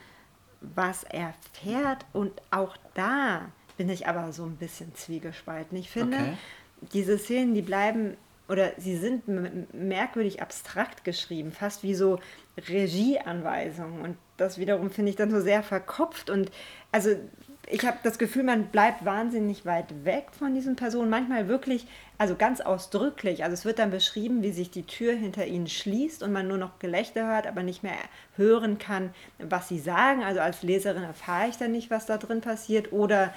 was 0.75 1.05
erfährt 1.05 2.07
und 2.15 2.33
auch 2.51 2.77
da 2.95 3.43
bin 3.77 3.89
ich 3.89 4.07
aber 4.07 4.33
so 4.33 4.45
ein 4.45 4.57
bisschen 4.57 4.95
zwiegespalten. 4.95 5.77
Ich 5.79 5.91
finde, 5.91 6.17
okay. 6.17 6.37
diese 6.93 7.19
Szenen, 7.19 7.55
die 7.55 7.63
bleiben 7.63 8.17
oder 8.49 8.73
sie 8.77 8.97
sind 8.97 9.25
merkwürdig 9.73 10.43
abstrakt 10.43 11.05
geschrieben, 11.05 11.51
fast 11.51 11.83
wie 11.83 11.95
so 11.95 12.21
Regieanweisungen. 12.69 14.01
Und 14.03 14.17
das 14.37 14.59
wiederum 14.59 14.91
finde 14.91 15.11
ich 15.11 15.17
dann 15.17 15.31
so 15.31 15.41
sehr 15.41 15.63
verkopft. 15.63 16.29
Und 16.29 16.51
also 16.93 17.17
ich 17.67 17.87
habe 17.87 17.97
das 18.03 18.19
Gefühl, 18.19 18.43
man 18.43 18.67
bleibt 18.67 19.05
wahnsinnig 19.05 19.65
weit 19.65 20.05
weg 20.05 20.27
von 20.39 20.55
diesen 20.55 20.77
Personen. 20.77 21.09
Manchmal 21.09 21.49
wirklich, 21.49 21.87
also 22.19 22.35
ganz 22.37 22.61
ausdrücklich. 22.61 23.45
Also 23.45 23.55
es 23.55 23.65
wird 23.65 23.79
dann 23.79 23.91
beschrieben, 23.91 24.43
wie 24.43 24.53
sich 24.53 24.71
die 24.71 24.87
Tür 24.87 25.15
hinter 25.15 25.47
ihnen 25.47 25.67
schließt 25.67 26.23
und 26.23 26.31
man 26.31 26.47
nur 26.47 26.59
noch 26.59 26.79
Gelächter 26.79 27.27
hört, 27.27 27.47
aber 27.47 27.63
nicht 27.63 27.83
mehr 27.83 27.97
hören 28.37 28.79
kann, 28.79 29.15
was 29.39 29.69
sie 29.69 29.79
sagen. 29.79 30.23
Also 30.23 30.41
als 30.41 30.63
Leserin 30.63 31.05
erfahre 31.05 31.49
ich 31.49 31.57
dann 31.57 31.73
nicht, 31.73 31.91
was 31.91 32.05
da 32.05 32.19
drin 32.19 32.43
passiert. 32.43 32.93
Oder 32.93 33.33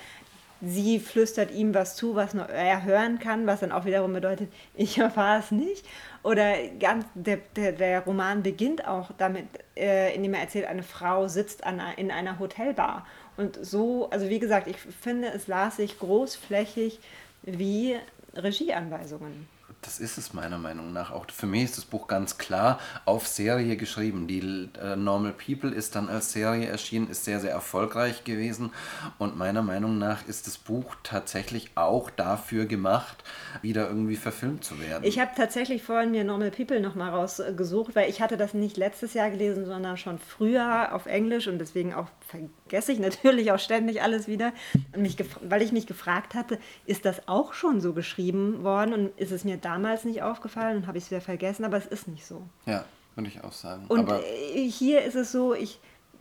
sie 0.62 1.00
flüstert 1.00 1.52
ihm 1.52 1.74
was 1.74 1.96
zu, 1.96 2.16
was 2.16 2.34
nur 2.34 2.48
er 2.50 2.84
hören 2.84 3.20
kann, 3.20 3.48
was 3.48 3.60
dann 3.60 3.72
auch 3.72 3.86
wiederum 3.86 4.14
bedeutet, 4.14 4.52
ich 4.76 4.98
erfahre 4.98 5.40
es 5.40 5.52
nicht. 5.52 5.86
Oder 6.24 6.56
ganz, 6.80 7.06
der, 7.14 7.38
der, 7.56 7.72
der 7.72 8.02
Roman 8.02 8.44
beginnt 8.44 8.88
auch 8.88 9.12
damit, 9.18 9.46
äh, 9.76 10.14
indem 10.16 10.34
er 10.34 10.42
erzählt, 10.42 10.66
eine 10.66 10.84
Frau 10.84 11.28
sitzt 11.28 11.64
an, 11.64 11.82
in 11.98 12.12
einer 12.12 12.40
Hotelbar. 12.40 13.06
Und 13.38 13.58
so, 13.64 14.10
also 14.10 14.30
wie 14.30 14.40
gesagt, 14.40 14.68
ich 14.68 14.78
finde, 14.78 15.30
es 15.30 15.48
las 15.48 15.78
sich 15.78 16.00
großflächig 16.00 17.00
wie 17.44 17.96
Regieanweisungen 18.36 19.48
das 19.82 20.00
ist 20.00 20.18
es 20.18 20.34
meiner 20.34 20.58
Meinung 20.58 20.92
nach. 20.92 21.12
Auch 21.12 21.26
für 21.32 21.46
mich 21.46 21.64
ist 21.64 21.78
das 21.78 21.86
Buch 21.86 22.08
ganz 22.08 22.38
klar 22.38 22.80
auf 23.06 23.28
Serie 23.28 23.78
geschrieben. 23.78 24.28
Die 24.28 24.70
äh, 24.82 24.96
Normal 24.96 25.34
People 25.34 25.72
ist 25.72 25.96
dann 25.96 26.10
als 26.10 26.32
Serie 26.32 26.68
erschienen, 26.68 27.10
ist 27.10 27.26
sehr, 27.26 27.40
sehr 27.40 27.52
erfolgreich 27.52 28.24
gewesen. 28.24 28.72
Und 29.18 29.38
meiner 29.38 29.62
Meinung 29.62 29.98
nach 29.98 30.28
ist 30.28 30.48
das 30.48 30.58
Buch 30.58 30.96
tatsächlich 31.04 31.72
auch 31.76 32.10
dafür 32.10 32.66
gemacht, 32.66 33.24
wieder 33.62 33.88
irgendwie 33.88 34.16
verfilmt 34.16 34.64
zu 34.64 34.80
werden. 34.80 35.04
Ich 35.04 35.20
habe 35.20 35.32
tatsächlich 35.36 35.84
vorhin 35.84 36.12
mir 36.12 36.24
Normal 36.24 36.52
People 36.52 36.82
nochmal 36.82 37.12
rausgesucht, 37.12 37.96
weil 37.96 38.10
ich 38.10 38.22
hatte 38.22 38.38
das 38.38 38.54
nicht 38.54 38.78
letztes 38.78 39.14
Jahr 39.14 39.30
gelesen, 39.30 39.66
sondern 39.66 39.98
schon 39.98 40.20
früher 40.20 40.94
auf 40.94 41.06
Englisch 41.06 41.48
und 41.48 41.60
deswegen 41.60 41.94
auch 41.94 42.08
vergesse 42.28 42.92
ich 42.92 43.00
natürlich 43.00 43.52
auch 43.52 43.60
ständig 43.60 44.02
alles 44.02 44.28
wieder. 44.28 44.54
Und 44.94 45.02
mich 45.02 45.18
weil 45.42 45.62
ich 45.62 45.72
mich 45.72 45.88
gefragt 45.88 46.36
hatte, 46.36 46.60
ist 46.86 47.06
das 47.06 47.28
auch 47.28 47.54
schon 47.54 47.82
so 47.82 47.94
geschrieben 47.94 48.64
worden 48.64 48.94
und 48.94 49.18
ist 49.20 49.32
es 49.32 49.44
mir 49.44 49.58
damals 49.58 50.04
nicht 50.04 50.22
aufgefallen 50.22 50.78
und 50.78 50.88
habe 50.88 50.98
ich 50.98 51.06
es 51.06 51.12
wieder 51.12 51.22
vergessen, 51.22 51.66
aber 51.66 51.78
es 51.78 51.86
ist 51.86 52.08
nicht 52.08 52.26
so. 52.26 52.44
Ja, 52.66 52.86
würde 53.16 53.30
ich 53.30 53.44
auch 53.44 53.54
sagen. 53.54 53.86
Und 53.88 54.00
aber 54.02 54.20
hier 54.20 55.04
ist 55.04 55.16
es 55.16 55.32
so, 55.32 55.54
ich, 55.54 55.80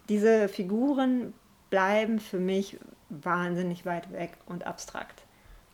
diese 0.08 0.48
Figuren 0.48 1.34
bleiben 1.70 2.20
für 2.20 2.38
mich 2.38 2.78
wahnsinnig 3.08 3.84
weit 3.84 4.12
weg 4.12 4.32
und 4.46 4.66
abstrakt. 4.66 5.25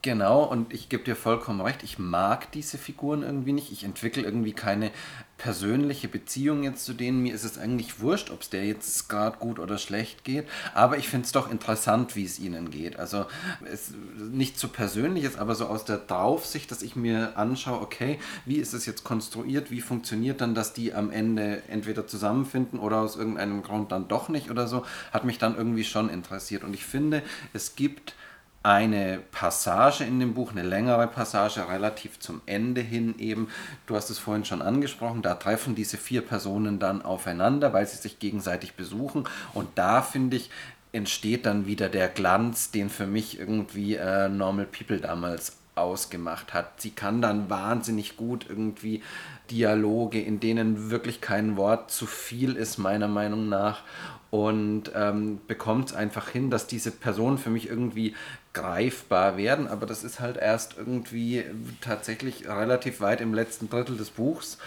Genau, 0.05 0.43
und 0.43 0.75
ich 0.75 0.89
gebe 0.89 1.05
dir 1.05 1.15
vollkommen 1.15 1.61
recht, 1.61 1.85
ich 1.85 1.97
mag 1.97 2.51
diese 2.51 2.77
Figuren 2.77 3.23
irgendwie 3.23 3.53
nicht. 3.53 3.71
Ich 3.71 3.85
entwickle 3.85 4.25
irgendwie 4.25 4.53
keine 4.53 4.91
persönliche 5.39 6.09
Beziehung 6.09 6.65
jetzt 6.65 6.85
zu 6.85 6.93
denen. 6.93 7.23
Mir 7.23 7.33
ist 7.33 7.45
es 7.45 7.57
eigentlich 7.57 8.01
wurscht, 8.01 8.33
ob 8.33 8.43
es 8.43 8.51
der 8.51 8.67
jetzt 8.67 9.09
gerade 9.09 9.39
gut 9.39 9.61
oder 9.61 9.79
schlecht 9.79 10.25
geht. 10.25 10.49
Aber 10.75 10.99
ich 10.99 11.09
finde 11.09 11.27
es 11.27 11.33
doch 11.33 11.49
interessant, 11.49 12.17
wie 12.17 12.25
es 12.25 12.41
ihnen 12.41 12.73
geht. 12.73 12.99
Also 12.99 13.27
es 13.65 13.93
nicht 14.17 14.59
so 14.59 14.67
persönliches, 14.67 15.39
aber 15.39 15.55
so 15.55 15.67
aus 15.67 15.85
der 15.85 15.99
Draufsicht, 15.99 16.73
dass 16.73 16.83
ich 16.83 16.97
mir 16.97 17.39
anschaue, 17.39 17.81
okay, 17.81 18.19
wie 18.45 18.57
ist 18.57 18.73
es 18.73 18.87
jetzt 18.87 19.05
konstruiert, 19.05 19.71
wie 19.71 19.81
funktioniert 19.81 20.41
dann, 20.41 20.57
dass 20.57 20.73
die 20.73 20.95
am 20.95 21.13
Ende 21.13 21.63
entweder 21.69 22.09
zusammenfinden 22.09 22.81
oder 22.81 23.03
aus 23.03 23.15
irgendeinem 23.15 23.63
Grund 23.63 23.93
dann 23.93 24.09
doch 24.09 24.29
nicht 24.29 24.51
oder 24.51 24.67
so, 24.67 24.85
hat 25.13 25.25
mich 25.25 25.39
dann 25.39 25.57
irgendwie 25.57 25.85
schon 25.85 26.11
interessiert. 26.11 26.65
Und 26.65 26.75
ich 26.75 26.85
finde, 26.85 27.23
es 27.53 27.77
gibt 27.77 28.15
eine 28.63 29.21
Passage 29.33 30.05
in 30.05 30.21
dem 30.21 30.35
Buch, 30.35 30.53
eine 30.53 30.63
längere 30.63 31.09
Passage, 31.09 31.69
relativ 31.69 32.21
zum 32.21 32.41
Ende 32.47 32.81
hin 32.81 33.15
eben. 33.19 33.49
Du 33.87 33.97
hast 33.97 34.11
es 34.11 34.19
vorhin 34.19 34.45
schon 34.45 34.63
angesprochen, 34.63 35.23
da 35.23 35.35
treffen 35.35 35.75
diese 35.75 35.97
vier 35.97 36.23
Personen 36.23 36.79
dann 36.79 37.03
aufeinander, 37.03 37.73
weil 37.73 37.87
sie 37.87 37.97
sich 37.97 38.19
gegenseitig 38.19 38.75
besuchen. 38.75 39.25
Und 39.53 39.69
da 39.75 40.03
finde 40.03 40.37
ich, 40.37 40.51
entsteht 40.93 41.47
dann 41.47 41.67
wieder 41.67 41.89
der 41.89 42.09
Glanz, 42.09 42.71
den 42.71 42.91
für 42.91 43.07
mich 43.07 43.39
irgendwie 43.39 43.97
äh, 43.97 44.29
Normal 44.29 44.67
People 44.67 44.99
damals 44.99 45.57
ausgemacht 45.75 46.53
hat. 46.53 46.81
Sie 46.83 46.91
kann 46.91 47.23
dann 47.23 47.49
wahnsinnig 47.49 48.17
gut 48.17 48.47
irgendwie 48.49 49.03
Dialoge, 49.51 50.21
in 50.21 50.39
denen 50.39 50.91
wirklich 50.91 51.21
kein 51.21 51.57
Wort 51.57 51.91
zu 51.91 52.07
viel 52.07 52.57
ist, 52.57 52.79
meiner 52.79 53.09
Meinung 53.09 53.49
nach. 53.49 53.83
Und 54.31 54.93
ähm, 54.95 55.41
bekommt 55.47 55.91
es 55.91 55.95
einfach 55.95 56.29
hin, 56.29 56.51
dass 56.51 56.67
diese 56.67 56.91
Personen 56.91 57.39
für 57.39 57.51
mich 57.51 57.69
irgendwie 57.69 58.15
greifbar 58.53 59.37
werden. 59.37 59.69
Aber 59.69 59.87
das 59.87 60.05
ist 60.05 60.21
halt 60.21 60.37
erst 60.37 60.77
irgendwie 60.77 61.45
tatsächlich 61.81 62.49
relativ 62.49 63.01
weit 63.01 63.21
im 63.21 63.35
letzten 63.35 63.69
Drittel 63.69 63.97
des 63.97 64.11
Buchs. 64.11 64.59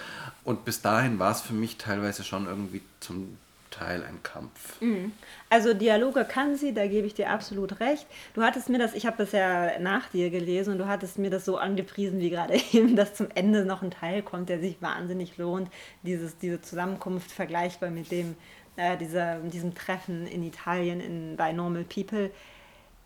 Und 0.44 0.66
bis 0.66 0.82
dahin 0.82 1.20
war 1.20 1.32
es 1.32 1.42
für 1.42 1.54
mich 1.54 1.78
teilweise 1.78 2.24
schon 2.24 2.48
irgendwie 2.48 2.82
zum 3.00 3.38
Teil 3.72 4.04
ein 4.04 4.24
Kampf. 4.24 4.80
Mhm. 4.82 5.12
Also 5.50 5.74
Dialoge 5.74 6.24
kann 6.24 6.56
sie, 6.56 6.74
da 6.74 6.88
gebe 6.88 7.08
ich 7.08 7.14
dir 7.14 7.30
absolut 7.30 7.80
recht. 7.80 8.08
Du 8.34 8.42
hattest 8.42 8.70
mir 8.70 8.78
das, 8.78 8.94
ich 8.94 9.06
habe 9.06 9.18
das 9.18 9.32
ja 9.34 9.80
nach 9.80 10.08
dir 10.10 10.30
gelesen 10.30 10.74
und 10.74 10.78
du 10.78 10.88
hattest 10.88 11.18
mir 11.18 11.30
das 11.30 11.46
so 11.46 11.58
angepriesen 11.58 12.20
wie 12.20 12.30
gerade 12.30 12.56
eben, 12.74 12.96
dass 12.96 13.16
zum 13.16 13.28
Ende 13.36 13.66
noch 13.66 13.82
ein 13.82 13.92
Teil 13.92 14.22
kommt, 14.22 14.50
der 14.50 14.60
sich 14.60 14.82
wahnsinnig 14.82 15.38
lohnt. 15.38 15.70
Dieses, 16.04 16.38
diese 16.38 16.62
Zusammenkunft 16.62 17.32
vergleichbar 17.32 17.90
mit 17.90 18.12
dem, 18.12 18.36
äh, 18.78 18.98
dieser, 18.98 19.40
diesem 19.40 19.76
Treffen 19.76 20.26
in 20.28 20.44
Italien 20.44 21.02
in, 21.02 21.36
bei 21.36 21.52
Normal 21.52 21.84
People. 21.84 22.30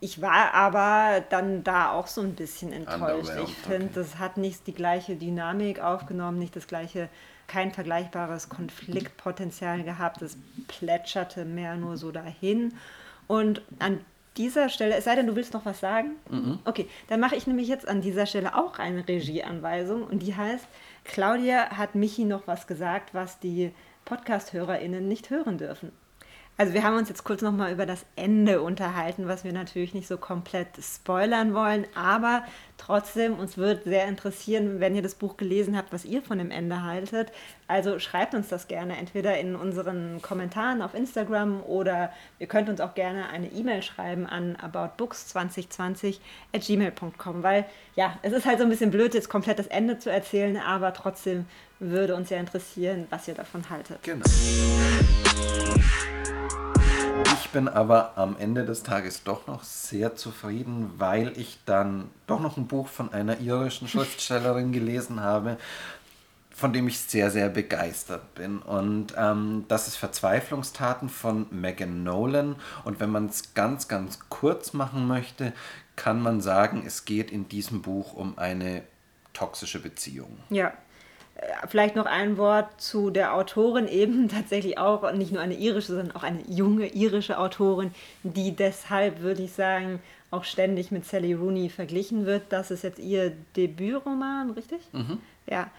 Ich 0.02 0.22
war 0.22 0.54
aber 0.54 1.24
dann 1.30 1.64
da 1.64 1.92
auch 1.92 2.08
so 2.08 2.22
ein 2.22 2.36
bisschen 2.36 2.72
enttäuscht. 2.72 3.34
Ich 3.44 3.54
finde, 3.54 3.86
okay. 3.86 3.92
das 3.96 4.18
hat 4.18 4.38
nicht 4.38 4.66
die 4.68 4.74
gleiche 4.74 5.16
Dynamik 5.16 5.82
aufgenommen, 5.82 6.40
nicht 6.40 6.56
das 6.56 6.68
gleiche 6.68 7.10
kein 7.48 7.74
vergleichbares 7.74 8.48
Konfliktpotenzial 8.48 9.84
gehabt. 9.84 10.22
Es 10.22 10.38
plätscherte 10.68 11.44
mehr 11.44 11.76
nur 11.76 11.98
so 11.98 12.12
dahin. 12.12 12.76
Und 13.28 13.62
an 13.80 14.00
dieser 14.38 14.70
Stelle, 14.70 14.96
es 14.96 15.04
sei 15.04 15.16
denn, 15.16 15.28
du 15.28 15.36
willst 15.36 15.54
noch 15.54 15.66
was 15.66 15.82
sagen? 15.82 16.12
Mhm. 16.30 16.60
Okay, 16.64 16.88
dann 17.10 17.20
mache 17.20 17.36
ich 17.36 17.46
nämlich 17.46 17.68
jetzt 17.68 17.88
an 17.88 18.02
dieser 18.02 18.26
Stelle 18.26 18.56
auch 18.56 18.80
eine 18.80 19.06
Regieanweisung 19.06 20.04
und 20.04 20.20
die 20.20 20.36
heißt, 20.36 20.66
Claudia 21.04 21.72
hat 21.72 21.96
Michi 21.96 22.24
noch 22.24 22.48
was 22.48 22.68
gesagt, 22.68 23.14
was 23.14 23.40
die 23.40 23.74
Podcast-HörerInnen 24.06 25.08
nicht 25.08 25.30
hören 25.30 25.58
dürfen. 25.58 25.92
Also 26.60 26.74
wir 26.74 26.84
haben 26.84 26.98
uns 26.98 27.08
jetzt 27.08 27.24
kurz 27.24 27.42
nochmal 27.42 27.72
über 27.72 27.86
das 27.86 28.06
Ende 28.18 28.62
unterhalten, 28.62 29.30
was 29.30 29.46
wir 29.46 29.54
natürlich 29.54 29.94
nicht 29.94 30.10
so 30.10 30.18
komplett 30.18 30.68
spoilern 30.82 31.54
wollen, 31.54 31.88
aber 31.96 32.44
trotzdem, 32.78 33.40
uns 33.40 33.58
wird 33.58 33.86
sehr 33.86 34.10
interessieren, 34.10 34.82
wenn 34.82 34.94
ihr 34.94 35.02
das 35.02 35.16
Buch 35.16 35.38
gelesen 35.38 35.78
habt, 35.78 35.94
was 35.94 36.04
ihr 36.04 36.22
von 36.22 36.38
dem 36.38 36.52
Ende 36.52 36.84
haltet. 36.84 37.32
Also 37.70 37.98
schreibt 38.00 38.34
uns 38.34 38.50
das 38.50 38.68
gerne 38.68 38.98
entweder 38.98 39.40
in 39.40 39.56
unseren 39.56 40.22
Kommentaren 40.22 40.82
auf 40.82 40.96
Instagram 40.96 41.64
oder 41.64 42.12
ihr 42.40 42.48
könnt 42.48 42.68
uns 42.68 42.82
auch 42.82 42.94
gerne 42.94 43.30
eine 43.30 43.48
E-Mail 43.48 43.82
schreiben 43.82 44.26
an 44.26 44.58
aboutbooks2020 44.58 46.18
at 46.54 46.64
gmail.com, 46.64 47.42
weil 47.42 47.68
ja, 47.96 48.20
es 48.22 48.34
ist 48.34 48.46
halt 48.46 48.58
so 48.58 48.66
ein 48.66 48.70
bisschen 48.70 48.92
blöd, 48.92 49.14
jetzt 49.14 49.30
komplett 49.30 49.60
das 49.60 49.68
Ende 49.68 49.98
zu 49.98 50.12
erzählen, 50.12 50.58
aber 50.58 50.94
trotzdem 50.94 51.46
würde 51.80 52.16
uns 52.16 52.30
ja 52.30 52.38
interessieren, 52.38 53.08
was 53.12 53.30
ihr 53.30 53.36
davon 53.36 53.70
haltet. 53.70 54.04
Genau. 54.04 54.26
Ich 57.50 57.54
bin 57.54 57.68
aber 57.68 58.16
am 58.16 58.38
Ende 58.38 58.64
des 58.64 58.84
Tages 58.84 59.24
doch 59.24 59.48
noch 59.48 59.64
sehr 59.64 60.16
zufrieden, 60.16 60.92
weil 61.00 61.36
ich 61.36 61.58
dann 61.66 62.12
doch 62.28 62.40
noch 62.40 62.58
ein 62.58 62.68
Buch 62.68 62.88
von 62.88 63.12
einer 63.12 63.40
irischen 63.40 63.88
Schriftstellerin 63.88 64.72
gelesen 64.72 65.22
habe, 65.22 65.58
von 66.52 66.74
dem 66.74 66.88
ich 66.88 67.00
sehr, 67.00 67.32
sehr 67.32 67.50
begeistert 67.50 68.36
bin. 68.36 68.60
Und 68.60 69.16
ähm, 69.18 69.66
das 69.68 69.88
ist 69.88 69.96
Verzweiflungstaten 69.96 71.10
von 71.10 71.48
Megan 71.50 72.04
Nolan. 72.04 72.56
Und 72.84 73.00
wenn 73.00 73.10
man 73.10 73.26
es 73.26 73.56
ganz, 73.56 73.88
ganz 73.88 74.20
kurz 74.30 74.74
machen 74.74 75.08
möchte, 75.08 75.52
kann 75.96 76.22
man 76.22 76.42
sagen, 76.42 76.84
es 76.86 77.04
geht 77.04 77.32
in 77.32 77.50
diesem 77.50 77.82
Buch 77.82 78.14
um 78.14 78.38
eine 78.38 78.84
toxische 79.34 79.80
Beziehung. 79.80 80.38
Ja, 80.52 80.74
Vielleicht 81.68 81.96
noch 81.96 82.06
ein 82.06 82.38
Wort 82.38 82.82
zu 82.82 83.10
der 83.10 83.36
Autorin, 83.36 83.88
eben 83.88 84.28
tatsächlich 84.30 84.78
auch 84.78 85.12
nicht 85.14 85.32
nur 85.32 85.42
eine 85.42 85.56
irische, 85.56 85.94
sondern 85.94 86.16
auch 86.16 86.24
eine 86.24 86.42
junge 86.48 86.88
irische 86.88 87.40
Autorin, 87.40 87.92
die 88.24 88.56
deshalb, 88.56 89.22
würde 89.22 89.44
ich 89.44 89.54
sagen, 89.54 90.00
auch 90.32 90.44
ständig 90.44 90.92
mit 90.92 91.06
Sally 91.06 91.34
Rooney 91.34 91.70
verglichen 91.70 92.26
wird. 92.26 92.44
Das 92.50 92.72
ist 92.72 92.84
jetzt 92.84 93.00
ihr 93.00 93.34
Debütroman, 93.56 94.52
richtig? 94.52 94.80
Mhm. 94.92 95.20
Ja. 95.48 95.72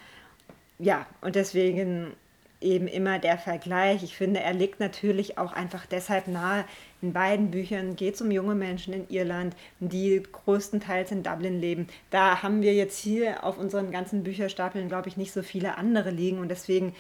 Ja, 0.79 1.07
und 1.21 1.37
deswegen 1.37 2.15
eben 2.61 2.87
immer 2.87 3.19
der 3.19 3.39
Vergleich. 3.39 4.03
Ich 4.03 4.17
finde, 4.17 4.41
er 4.41 4.53
liegt 4.53 4.81
natürlich 4.81 5.39
auch 5.39 5.53
einfach 5.53 5.87
deshalb 5.87 6.29
nahe. 6.29 6.65
In 7.03 7.13
beiden 7.13 7.51
Büchern 7.51 7.97
geht 7.97 8.15
es 8.15 8.21
um 8.21 8.31
junge 8.31 8.55
Menschen 8.55 8.93
in 8.93 9.09
Irland, 9.09 9.57
die 9.81 10.23
größtenteils 10.31 11.11
in 11.13 11.23
Dublin 11.23 11.61
leben. 11.61 11.89
Da 12.11 12.43
haben 12.43 12.61
wir 12.63 12.75
jetzt 12.75 12.99
hier 12.99 13.45
auf 13.45 13.59
unseren 13.59 13.91
ganzen 13.91 14.23
Bücherstapeln, 14.23 14.89
glaube 14.89 15.09
ich, 15.09 15.17
nicht 15.17 15.33
so 15.33 15.43
viele 15.43 15.79
andere 15.79 16.11
liegen. 16.11 16.39
Und 16.39 16.49
deswegen 16.49 16.95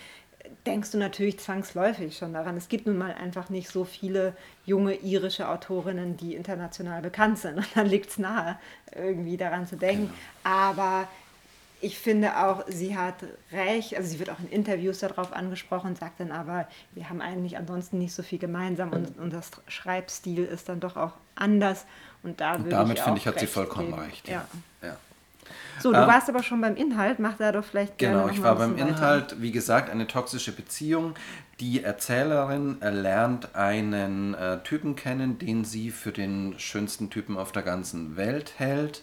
denkst 0.66 0.90
du 0.92 0.98
natürlich 0.98 1.38
zwangsläufig 1.38 2.16
schon 2.16 2.32
daran. 2.32 2.56
Es 2.56 2.68
gibt 2.68 2.86
nun 2.86 2.96
mal 2.96 3.12
einfach 3.12 3.50
nicht 3.50 3.68
so 3.68 3.84
viele 3.84 4.34
junge 4.64 4.94
irische 4.94 5.48
Autorinnen, 5.48 6.16
die 6.16 6.34
international 6.34 7.02
bekannt 7.02 7.38
sind. 7.38 7.58
Und 7.58 7.68
dann 7.74 7.86
liegt 7.86 8.10
es 8.10 8.18
nahe, 8.18 8.58
irgendwie 8.96 9.36
daran 9.36 9.66
zu 9.66 9.76
denken. 9.76 10.06
Genau. 10.42 10.56
Aber 10.56 11.08
ich 11.80 11.98
finde 11.98 12.36
auch, 12.36 12.64
sie 12.68 12.96
hat 12.96 13.16
recht, 13.52 13.96
also 13.96 14.08
sie 14.08 14.18
wird 14.18 14.30
auch 14.30 14.38
in 14.38 14.48
Interviews 14.48 14.98
darauf 14.98 15.32
angesprochen, 15.32 15.96
sagt 15.96 16.20
dann 16.20 16.30
aber, 16.30 16.68
wir 16.92 17.08
haben 17.08 17.20
eigentlich 17.20 17.56
ansonsten 17.56 17.98
nicht 17.98 18.14
so 18.14 18.22
viel 18.22 18.38
gemeinsam 18.38 18.92
und 18.92 19.18
unser 19.18 19.40
Schreibstil 19.66 20.44
ist 20.44 20.68
dann 20.68 20.80
doch 20.80 20.96
auch 20.96 21.12
anders. 21.34 21.86
Und, 22.22 22.40
da 22.40 22.56
und 22.56 22.70
damit 22.70 22.98
finde 22.98 23.18
ich, 23.18 23.26
hat 23.26 23.40
sie 23.40 23.46
vollkommen 23.46 23.92
geben. 23.92 24.02
recht. 24.02 24.28
Ja. 24.28 24.46
ja. 24.82 24.96
So, 25.80 25.92
du 25.92 25.98
ähm, 25.98 26.06
warst 26.06 26.28
aber 26.28 26.42
schon 26.42 26.60
beim 26.60 26.76
Inhalt, 26.76 27.18
mach 27.18 27.38
da 27.38 27.52
doch 27.52 27.64
vielleicht 27.64 27.96
gerne 27.96 28.20
Genau, 28.20 28.28
ich 28.32 28.42
war 28.42 28.56
beim 28.56 28.76
Inhalt, 28.76 29.32
weiter. 29.32 29.42
wie 29.42 29.50
gesagt, 29.50 29.88
eine 29.88 30.06
toxische 30.06 30.52
Beziehung. 30.52 31.14
Die 31.60 31.84
Erzählerin 31.84 32.78
lernt 32.80 33.54
einen 33.54 34.32
äh, 34.32 34.62
Typen 34.62 34.96
kennen, 34.96 35.38
den 35.38 35.66
sie 35.66 35.90
für 35.90 36.10
den 36.10 36.58
schönsten 36.58 37.10
Typen 37.10 37.36
auf 37.36 37.52
der 37.52 37.60
ganzen 37.60 38.16
Welt 38.16 38.54
hält, 38.56 39.02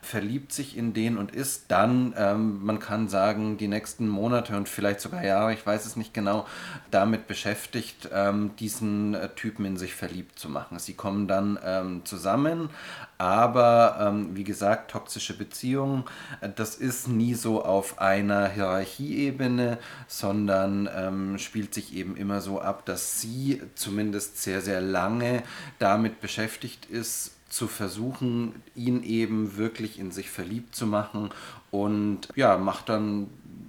verliebt 0.00 0.54
sich 0.54 0.78
in 0.78 0.94
den 0.94 1.18
und 1.18 1.32
ist 1.32 1.66
dann, 1.68 2.14
ähm, 2.16 2.64
man 2.64 2.78
kann 2.78 3.08
sagen, 3.08 3.58
die 3.58 3.68
nächsten 3.68 4.08
Monate 4.08 4.56
und 4.56 4.70
vielleicht 4.70 5.02
sogar 5.02 5.22
Jahre, 5.22 5.52
ich 5.52 5.66
weiß 5.66 5.84
es 5.84 5.96
nicht 5.96 6.14
genau, 6.14 6.46
damit 6.90 7.26
beschäftigt, 7.26 8.08
ähm, 8.10 8.52
diesen 8.58 9.12
äh, 9.12 9.28
Typen 9.28 9.66
in 9.66 9.76
sich 9.76 9.94
verliebt 9.94 10.38
zu 10.38 10.48
machen. 10.48 10.78
Sie 10.78 10.94
kommen 10.94 11.28
dann 11.28 11.58
ähm, 11.62 12.06
zusammen, 12.06 12.70
aber 13.18 13.98
ähm, 14.00 14.34
wie 14.34 14.44
gesagt, 14.44 14.92
toxische 14.92 15.36
Beziehungen, 15.36 16.04
äh, 16.40 16.48
das 16.48 16.76
ist 16.76 17.06
nie 17.06 17.34
so 17.34 17.62
auf 17.62 18.00
einer 18.00 18.48
Hierarchieebene, 18.48 19.76
sondern 20.06 20.88
ähm, 20.96 21.36
spielt 21.36 21.74
sich 21.74 21.94
eben 21.94 21.97
immer 22.00 22.40
so 22.40 22.60
ab, 22.60 22.84
dass 22.86 23.20
sie 23.20 23.62
zumindest 23.74 24.42
sehr, 24.42 24.60
sehr 24.60 24.80
lange 24.80 25.42
damit 25.78 26.20
beschäftigt 26.20 26.86
ist, 26.86 27.32
zu 27.48 27.66
versuchen, 27.66 28.62
ihn 28.74 29.02
eben 29.02 29.56
wirklich 29.56 29.98
in 29.98 30.10
sich 30.10 30.30
verliebt 30.30 30.74
zu 30.74 30.86
machen 30.86 31.30
und 31.70 32.28
ja, 32.36 32.58
macht 32.58 32.88
dann 32.88 33.28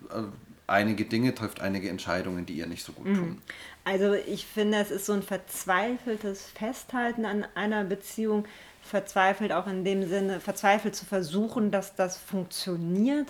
äh, 0.09 0.23
einige 0.67 1.05
Dinge, 1.05 1.33
trifft 1.33 1.61
einige 1.61 1.89
Entscheidungen, 1.89 2.45
die 2.45 2.53
ihr 2.53 2.67
nicht 2.67 2.83
so 2.83 2.91
gut 2.91 3.07
mhm. 3.07 3.15
tun. 3.15 3.41
Also 3.85 4.13
ich 4.13 4.45
finde, 4.45 4.79
es 4.79 4.91
ist 4.91 5.05
so 5.05 5.13
ein 5.13 5.23
verzweifeltes 5.23 6.43
Festhalten 6.53 7.25
an 7.25 7.45
einer 7.55 7.83
Beziehung, 7.85 8.45
verzweifelt 8.81 9.51
auch 9.51 9.67
in 9.67 9.83
dem 9.83 10.07
Sinne, 10.07 10.39
verzweifelt 10.39 10.95
zu 10.95 11.05
versuchen, 11.05 11.71
dass 11.71 11.95
das 11.95 12.17
funktioniert 12.17 13.27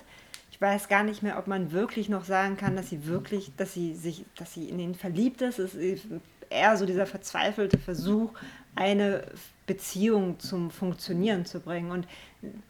ich 0.59 0.61
weiß 0.61 0.89
gar 0.89 1.03
nicht 1.03 1.23
mehr, 1.23 1.39
ob 1.39 1.47
man 1.47 1.71
wirklich 1.71 2.09
noch 2.09 2.25
sagen 2.25 2.57
kann, 2.57 2.75
dass 2.75 2.89
sie 2.89 3.05
wirklich, 3.05 3.53
dass 3.55 3.73
sie 3.73 3.95
sich, 3.95 4.25
dass 4.37 4.53
sie 4.53 4.67
in 4.67 4.77
ihn 4.77 4.93
verliebt 4.93 5.41
ist. 5.41 5.57
Es 5.57 5.73
ist 5.73 6.05
eher 6.49 6.75
so 6.75 6.85
dieser 6.85 7.05
verzweifelte 7.05 7.77
Versuch, 7.77 8.33
eine 8.75 9.23
Beziehung 9.67 10.37
zum 10.39 10.69
Funktionieren 10.69 11.45
zu 11.45 11.61
bringen. 11.61 11.91
Und 11.91 12.07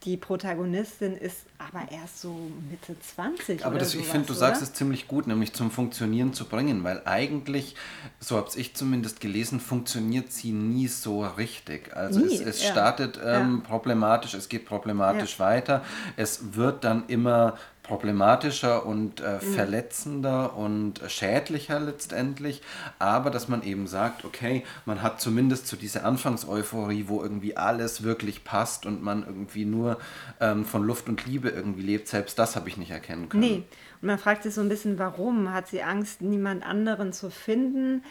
die 0.04 0.18
Protagonistin 0.18 1.16
ist 1.16 1.46
aber 1.58 1.92
erst 1.92 2.22
so 2.22 2.38
Mitte 2.70 2.96
20. 3.00 3.66
Aber 3.66 3.80
das, 3.80 3.96
ich 3.96 4.06
finde, 4.06 4.28
du 4.28 4.34
oder? 4.34 4.40
sagst 4.40 4.62
es 4.62 4.74
ziemlich 4.74 5.08
gut, 5.08 5.26
nämlich 5.26 5.54
zum 5.54 5.72
Funktionieren 5.72 6.34
zu 6.34 6.46
bringen, 6.46 6.84
weil 6.84 7.02
eigentlich, 7.06 7.76
so 8.20 8.38
habe 8.38 8.50
ich 8.56 8.76
zumindest 8.76 9.20
gelesen, 9.20 9.60
funktioniert 9.60 10.32
sie 10.32 10.52
nie 10.52 10.88
so 10.88 11.26
richtig. 11.26 11.96
Also 11.96 12.20
nie, 12.20 12.36
es, 12.36 12.42
es 12.42 12.64
ja. 12.64 12.72
startet 12.72 13.20
ähm, 13.24 13.62
ja. 13.64 13.70
problematisch, 13.70 14.34
es 14.36 14.48
geht 14.48 14.66
problematisch 14.66 15.40
ja. 15.40 15.46
weiter, 15.46 15.86
es 16.18 16.54
wird 16.54 16.84
dann 16.84 17.08
immer 17.08 17.58
problematischer 17.90 18.86
und 18.86 19.20
äh, 19.20 19.40
mhm. 19.42 19.54
verletzender 19.56 20.56
und 20.56 21.02
schädlicher 21.08 21.80
letztendlich, 21.80 22.62
aber 23.00 23.32
dass 23.32 23.48
man 23.48 23.64
eben 23.64 23.88
sagt, 23.88 24.26
okay, 24.26 24.64
man 24.86 25.02
hat 25.02 25.20
zumindest 25.20 25.66
zu 25.66 25.76
dieser 25.76 26.06
Anfangseuphorie, 26.06 27.06
wo 27.08 27.24
irgendwie 27.24 27.58
alles 27.58 28.04
wirklich 28.04 28.44
passt 28.44 28.86
und 28.86 29.02
man 29.02 29.24
irgendwie 29.24 29.66
nur 29.66 29.98
ähm, 30.40 30.66
von 30.66 30.84
Luft 30.84 31.10
und 31.10 31.26
Liebe 31.26 31.50
irgendwie 31.50 31.82
lebt, 31.82 32.08
selbst 32.08 32.38
das 32.38 32.56
habe 32.56 32.70
ich 32.70 32.78
nicht 32.78 32.92
erkennen 32.92 33.28
können. 33.28 33.42
Nee, 33.42 33.64
und 34.02 34.08
man 34.08 34.20
fragt 34.20 34.44
sich 34.44 34.54
so 34.54 34.62
ein 34.62 34.70
bisschen, 34.70 35.00
warum? 35.00 35.52
Hat 35.52 35.68
sie 35.68 35.82
Angst, 35.82 36.22
niemand 36.22 36.64
anderen 36.64 37.12
zu 37.12 37.32
finden? 37.32 38.04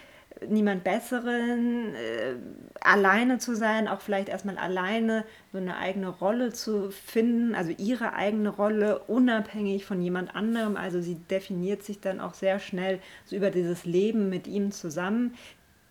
Niemand 0.46 0.85
Besseren, 0.85 1.94
äh, 1.94 2.35
alleine 2.81 3.38
zu 3.38 3.55
sein, 3.57 3.88
auch 3.88 4.01
vielleicht 4.01 4.29
erstmal 4.29 4.59
alleine 4.59 5.24
so 5.53 5.59
eine 5.59 5.77
eigene 5.77 6.09
Rolle 6.09 6.53
zu 6.53 6.90
finden, 6.90 7.55
also 7.55 7.72
ihre 7.77 8.14
eigene 8.14 8.51
Rolle, 8.51 9.01
unabhängig 9.01 9.85
von 9.85 10.01
jemand 10.01 10.35
anderem. 10.35 10.77
Also 10.77 11.01
sie 11.01 11.16
definiert 11.16 11.83
sich 11.83 12.01
dann 12.01 12.20
auch 12.20 12.35
sehr 12.35 12.59
schnell 12.59 13.01
so 13.24 13.37
über 13.37 13.51
dieses 13.51 13.85
Leben 13.85 14.29
mit 14.29 14.46
ihm 14.46 14.70
zusammen. 14.70 15.35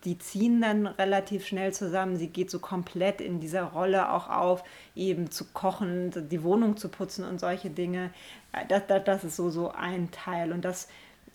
Die 0.06 0.18
ziehen 0.20 0.62
dann 0.62 0.88
relativ 0.88 1.46
schnell 1.46 1.74
zusammen. 1.74 2.18
Sie 2.18 2.28
geht 2.28 2.50
so 2.50 2.60
komplett 2.60 3.20
in 3.20 3.40
dieser 3.40 3.64
Rolle 3.64 4.12
auch 4.12 4.30
auf, 4.30 4.64
eben 4.96 5.32
zu 5.32 5.46
kochen, 5.54 6.30
die 6.30 6.44
Wohnung 6.44 6.78
zu 6.78 6.88
putzen 6.88 7.26
und 7.26 7.40
solche 7.40 7.70
Dinge. 7.70 8.12
Das, 8.70 8.84
das, 8.88 9.04
das 9.04 9.24
ist 9.24 9.36
so, 9.36 9.50
so 9.50 9.72
ein 9.72 10.12
Teil. 10.12 10.54
Und 10.54 10.64
das 10.64 10.88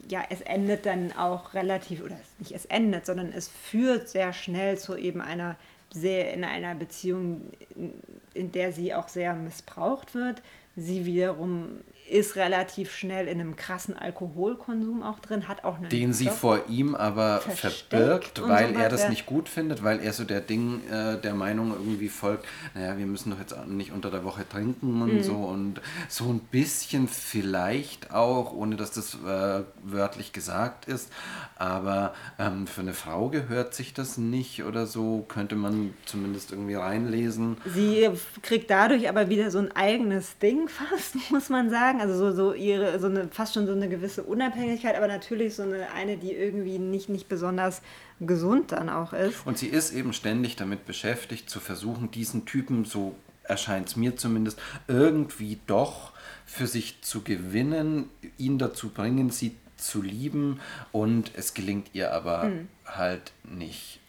ja, 0.09 0.23
es 0.31 0.41
endet 0.41 0.87
dann 0.87 1.13
auch 1.13 1.55
relativ, 1.55 2.03
oder 2.03 2.19
nicht 2.39 2.53
es 2.53 2.67
endet, 2.67 3.07
sondern 3.07 3.33
es 3.33 3.49
führt 3.49 4.09
sehr 4.09 4.33
schnell 4.33 4.79
zu 4.79 4.97
eben 4.97 5.21
einer 5.21 5.57
sehr, 5.93 6.33
in 6.33 6.45
einer 6.45 6.75
Beziehung, 6.75 7.53
in, 7.77 7.93
in 8.35 8.53
der 8.53 8.73
sie 8.73 8.95
auch 8.95 9.09
sehr 9.09 9.35
missbraucht 9.35 10.15
wird. 10.15 10.43
Sie 10.77 11.05
wiederum 11.05 11.81
ist 12.09 12.37
relativ 12.37 12.95
schnell 12.95 13.27
in 13.27 13.41
einem 13.41 13.57
krassen 13.57 13.97
Alkoholkonsum 13.97 15.03
auch 15.03 15.19
drin, 15.21 15.49
hat 15.49 15.65
auch 15.65 15.77
einen 15.77 15.89
Den 15.89 16.13
sie 16.13 16.29
vor 16.29 16.69
ihm 16.69 16.95
aber 16.95 17.41
verbirgt, 17.41 18.43
weil 18.47 18.75
so 18.75 18.81
er 18.81 18.89
das 18.89 19.09
nicht 19.09 19.25
gut 19.27 19.49
findet, 19.49 19.83
weil 19.83 20.01
er 20.01 20.13
so 20.13 20.25
der 20.25 20.41
Ding, 20.41 20.83
äh, 20.91 21.19
der 21.19 21.35
Meinung 21.35 21.71
irgendwie 21.71 22.09
folgt, 22.09 22.47
naja, 22.75 22.99
wir 22.99 23.07
müssen 23.07 23.31
doch 23.31 23.39
jetzt 23.39 23.57
nicht 23.67 23.93
unter 23.93 24.11
der 24.11 24.25
Woche 24.25 24.47
trinken 24.49 25.01
und 25.01 25.15
mhm. 25.15 25.23
so 25.23 25.35
und 25.35 25.81
so 26.09 26.29
ein 26.29 26.41
bisschen 26.41 27.09
vielleicht 27.09 28.13
auch, 28.13 28.53
ohne 28.53 28.77
dass 28.77 28.91
das 28.91 29.15
äh, 29.15 29.63
wörtlich 29.83 30.33
gesagt 30.33 30.87
ist, 30.87 31.11
aber 31.57 32.15
ähm, 32.39 32.67
für 32.67 32.81
eine 32.81 32.95
Frau 32.95 33.29
gehört 33.29 33.75
sich 33.75 33.95
das 33.95 34.19
nicht 34.19 34.65
oder 34.65 34.87
so, 34.87 35.25
könnte 35.29 35.55
man 35.55 35.95
zumindest 36.05 36.53
irgendwie 36.53 36.75
reinlesen. 36.75 37.57
Sie 37.67 38.11
kriegt 38.43 38.71
dadurch 38.71 39.09
aber 39.09 39.29
wieder 39.29 39.51
so 39.51 39.59
ein 39.59 39.73
eigenes 39.73 40.39
Ding 40.39 40.69
fast, 40.69 41.17
muss 41.31 41.49
man 41.49 41.71
sagen 41.71 41.92
also 42.01 42.17
so, 42.17 42.33
so 42.33 42.55
ihre, 42.55 42.99
so 43.01 43.07
eine, 43.07 43.29
fast 43.29 43.55
schon 43.55 43.67
so 43.67 43.73
eine 43.73 43.89
gewisse 43.89 44.23
Unabhängigkeit, 44.23 44.97
aber 44.97 45.09
natürlich 45.09 45.55
so 45.55 45.63
eine, 45.63 45.91
eine, 45.93 46.17
die 46.17 46.33
irgendwie 46.33 46.79
nicht, 46.79 47.09
nicht 47.09 47.29
besonders 47.29 47.83
gesund 48.21 48.73
dann 48.73 48.89
auch 48.89 49.13
ist. 49.13 49.47
Und 49.47 49.59
sie 49.59 49.69
ist 49.69 49.93
eben 49.93 50.13
ständig 50.13 50.57
damit 50.57 50.87
beschäftigt, 50.87 51.49
zu 51.49 51.61
versuchen, 51.61 52.11
diesen 52.11 52.45
Typen, 52.45 52.85
so 52.85 53.15
erscheint 53.45 53.89
es 53.89 53.97
mir 53.97 54.17
zumindest, 54.17 54.59
irgendwie 54.89 55.59
doch 55.67 56.13
für 56.47 56.67
sich 56.67 57.03
zu 57.03 57.23
gewinnen, 57.23 58.09
ihn 58.39 58.59
dazu 58.59 58.91
bringen, 58.91 59.31
sie 59.31 59.57
zu 59.77 60.01
lieben 60.01 60.61
und 60.93 61.33
es 61.35 61.55
gelingt 61.55 61.91
ihr 61.93 62.13
aber 62.13 62.45
mhm. 62.45 62.69
halt 62.87 63.33
nicht 63.43 64.01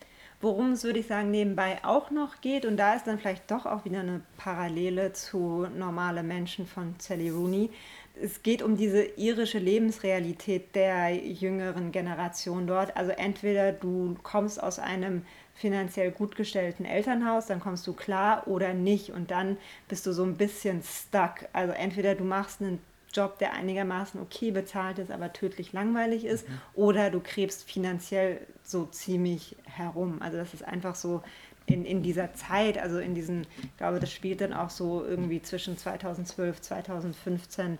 worum 0.44 0.74
es, 0.74 0.84
würde 0.84 1.00
ich 1.00 1.08
sagen, 1.08 1.32
nebenbei 1.32 1.80
auch 1.84 2.12
noch 2.12 2.42
geht. 2.42 2.66
Und 2.66 2.78
da 2.78 2.94
ist 2.94 3.08
dann 3.08 3.18
vielleicht 3.18 3.50
doch 3.50 3.66
auch 3.66 3.86
wieder 3.86 4.02
eine 4.02 4.22
Parallele 4.38 5.14
zu 5.14 5.68
Normale 5.76 6.22
Menschen 6.22 6.68
von 6.68 6.96
Sally 7.00 7.30
Rooney. 7.30 7.72
Es 8.22 8.44
geht 8.44 8.62
um 8.62 8.76
diese 8.76 9.04
irische 9.04 9.58
Lebensrealität 9.58 10.76
der 10.76 11.16
jüngeren 11.16 11.92
Generation 11.92 12.68
dort. 12.68 12.96
Also 12.96 13.12
entweder 13.12 13.72
du 13.72 14.16
kommst 14.22 14.62
aus 14.62 14.80
einem 14.80 15.26
finanziell 15.56 16.12
gut 16.12 16.36
gestellten 16.36 16.84
Elternhaus, 16.84 17.46
dann 17.46 17.60
kommst 17.60 17.88
du 17.88 17.94
klar 17.94 18.48
oder 18.48 18.74
nicht. 18.74 19.12
Und 19.12 19.32
dann 19.32 19.58
bist 19.88 20.06
du 20.06 20.12
so 20.12 20.24
ein 20.24 20.36
bisschen 20.36 20.84
stuck. 20.84 21.48
Also 21.54 21.74
entweder 21.74 22.16
du 22.16 22.26
machst 22.26 22.62
einen 22.62 22.80
Job, 23.14 23.38
der 23.40 23.54
einigermaßen 23.54 24.20
okay 24.20 24.52
bezahlt 24.52 25.00
ist, 25.00 25.12
aber 25.12 25.34
tödlich 25.34 25.74
langweilig 25.74 26.26
ist, 26.26 26.48
mhm. 26.48 26.62
oder 26.74 27.10
du 27.10 27.20
krebst 27.20 27.64
finanziell 27.64 28.42
so 28.64 28.86
ziemlich 28.86 29.56
herum. 29.64 30.22
Also 30.22 30.38
das 30.38 30.54
ist 30.54 30.66
einfach 30.66 30.96
so 30.96 31.22
in, 31.66 31.86
in 31.86 32.04
dieser 32.04 32.34
Zeit, 32.34 32.78
also 32.78 33.00
in 33.00 33.16
diesen, 33.16 33.48
ich 33.62 33.78
glaube, 33.78 34.00
das 34.00 34.12
spielt 34.12 34.42
dann 34.42 34.54
auch 34.54 34.70
so 34.70 35.04
irgendwie 35.06 35.42
zwischen 35.42 35.78
2012, 35.78 36.62
2015 36.62 37.78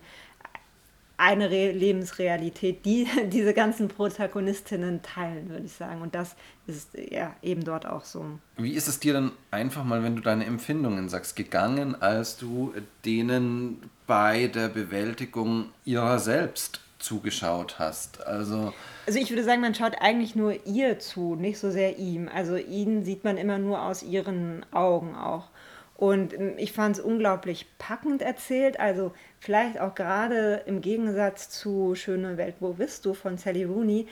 eine 1.24 1.50
Re 1.50 1.72
Lebensrealität, 1.72 2.84
die 2.84 3.08
diese 3.32 3.54
ganzen 3.54 3.88
Protagonistinnen 3.88 5.02
teilen, 5.02 5.48
würde 5.48 5.64
ich 5.64 5.72
sagen. 5.72 6.02
Und 6.02 6.14
das 6.14 6.36
ist 6.66 6.90
ja 6.94 7.34
eben 7.42 7.64
dort 7.64 7.86
auch 7.86 8.04
so. 8.04 8.26
Wie 8.56 8.72
ist 8.72 8.88
es 8.88 9.00
dir 9.00 9.14
dann 9.14 9.32
einfach 9.50 9.84
mal, 9.84 10.02
wenn 10.02 10.16
du 10.16 10.22
deine 10.22 10.44
Empfindungen 10.44 11.08
sagst, 11.08 11.34
gegangen, 11.34 12.00
als 12.00 12.36
du 12.36 12.74
denen 13.04 13.90
bei 14.06 14.48
der 14.48 14.68
Bewältigung 14.68 15.70
ihrer 15.84 16.18
selbst 16.18 16.80
zugeschaut 16.98 17.78
hast? 17.78 18.26
Also, 18.26 18.74
also 19.06 19.18
ich 19.18 19.30
würde 19.30 19.44
sagen, 19.44 19.62
man 19.62 19.74
schaut 19.74 19.96
eigentlich 20.00 20.36
nur 20.36 20.66
ihr 20.66 20.98
zu, 20.98 21.36
nicht 21.36 21.58
so 21.58 21.70
sehr 21.70 21.98
ihm. 21.98 22.28
Also 22.32 22.56
ihn 22.56 23.04
sieht 23.04 23.24
man 23.24 23.38
immer 23.38 23.58
nur 23.58 23.82
aus 23.82 24.02
ihren 24.02 24.64
Augen 24.72 25.14
auch. 25.14 25.48
Und 25.96 26.34
ähm, 26.34 26.54
ich 26.58 26.72
fand 26.72 26.96
es 26.98 27.02
unglaublich 27.02 27.66
packend 27.78 28.20
erzählt. 28.20 28.80
Also 28.80 29.12
vielleicht 29.44 29.78
auch 29.78 29.94
gerade 29.94 30.62
im 30.64 30.80
Gegensatz 30.80 31.50
zu 31.50 31.94
Schöne 31.94 32.38
Welt, 32.38 32.56
wo 32.60 32.72
bist 32.72 33.04
du 33.04 33.12
von 33.12 33.36
Sally 33.36 33.64
Rooney, 33.64 34.06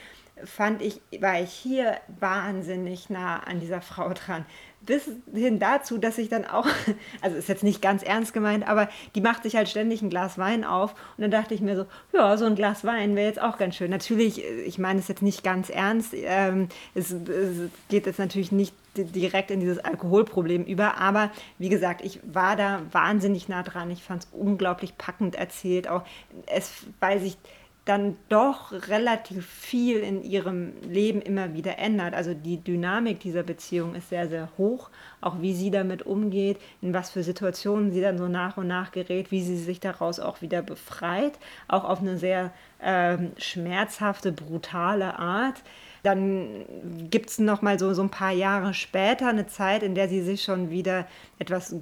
fand 0.45 0.83
ich, 0.83 1.01
war 1.21 1.41
ich 1.41 1.51
hier 1.51 1.97
wahnsinnig 2.21 3.09
nah 3.09 3.39
an 3.39 3.59
dieser 3.59 3.81
Frau 3.81 4.13
dran. 4.13 4.45
Bis 4.83 5.09
hin 5.33 5.59
dazu, 5.59 5.97
dass 5.97 6.19
ich 6.19 6.29
dann 6.29 6.45
auch, 6.45 6.67
also 7.23 7.37
ist 7.37 7.49
jetzt 7.49 7.63
nicht 7.63 7.81
ganz 7.81 8.03
ernst 8.03 8.35
gemeint, 8.35 8.69
aber 8.69 8.91
die 9.15 9.23
macht 9.23 9.45
sich 9.45 9.57
halt 9.57 9.71
ständig 9.71 10.03
ein 10.03 10.11
Glas 10.11 10.37
Wein 10.37 10.65
auf 10.65 10.93
und 11.17 11.23
dann 11.23 11.31
dachte 11.31 11.55
ich 11.55 11.63
mir 11.63 11.77
so, 11.77 11.87
ja, 12.13 12.37
so 12.37 12.45
ein 12.45 12.55
Glas 12.55 12.85
Wein 12.85 13.17
wäre 13.17 13.29
jetzt 13.29 13.41
auch 13.41 13.57
ganz 13.57 13.77
schön. 13.77 13.91
Natürlich, 13.91 14.45
ich 14.45 14.79
meine 14.79 14.99
es 14.99 15.09
jetzt 15.09 15.23
nicht 15.23 15.43
ganz 15.43 15.71
ernst, 15.71 16.13
ähm, 16.15 16.69
es, 16.95 17.11
es 17.11 17.71
geht 17.89 18.05
jetzt 18.05 18.19
natürlich 18.19 18.53
nicht 18.53 18.75
direkt 18.97 19.51
in 19.51 19.61
dieses 19.61 19.79
Alkoholproblem 19.79 20.65
über. 20.65 20.99
Aber 20.99 21.31
wie 21.59 21.69
gesagt, 21.69 22.05
ich 22.05 22.21
war 22.25 22.57
da 22.57 22.83
wahnsinnig 22.91 23.49
nah 23.49 23.63
dran. 23.63 23.91
Ich 23.91 24.03
fand 24.03 24.25
es 24.25 24.29
unglaublich 24.33 24.97
packend 24.99 25.35
erzählt. 25.35 25.89
Auch 25.89 26.03
es, 26.47 26.85
weil 27.01 27.21
sich 27.21 27.37
dann 27.85 28.17
doch 28.29 28.73
relativ 28.89 29.45
viel 29.45 29.99
in 29.99 30.23
ihrem 30.23 30.73
Leben 30.83 31.21
immer 31.21 31.53
wieder 31.55 31.79
ändert. 31.79 32.15
Also 32.15 32.33
die 32.33 32.63
Dynamik 32.63 33.19
dieser 33.19 33.43
Beziehung 33.43 33.97
ist 33.97 34.09
sehr, 34.09 34.29
sehr 34.29 34.51
hoch. 34.57 34.89
Auch 35.21 35.41
wie 35.41 35.53
sie 35.53 35.73
damit 35.73 36.05
umgeht, 36.05 36.59
in 36.81 36.95
was 36.95 37.11
für 37.11 37.25
Situationen 37.25 37.91
sie 37.91 38.01
dann 38.01 38.19
so 38.19 38.29
nach 38.29 38.57
und 38.57 38.69
nach 38.69 38.93
gerät, 38.93 39.33
wie 39.33 39.43
sie 39.43 39.57
sich 39.57 39.81
daraus 39.81 40.21
auch 40.21 40.43
wieder 40.43 40.63
befreit. 40.63 41.41
Auch 41.67 41.83
auf 41.85 42.01
eine 42.01 42.19
sehr 42.19 42.53
ähm, 42.81 43.33
schmerzhafte, 43.37 44.31
brutale 44.31 45.19
Art. 45.19 45.63
Dann 46.03 46.65
gibt 47.11 47.31
es 47.31 47.39
noch 47.39 47.63
mal 47.63 47.79
so, 47.79 47.95
so 47.95 48.03
ein 48.03 48.11
paar 48.11 48.33
Jahre 48.33 48.75
später 48.75 49.29
eine 49.29 49.47
Zeit, 49.47 49.83
in 49.83 49.95
der 49.95 50.09
sie 50.09 50.23
sich 50.23 50.43
schon 50.43 50.71
wieder 50.71 51.07
etwas 51.39 51.77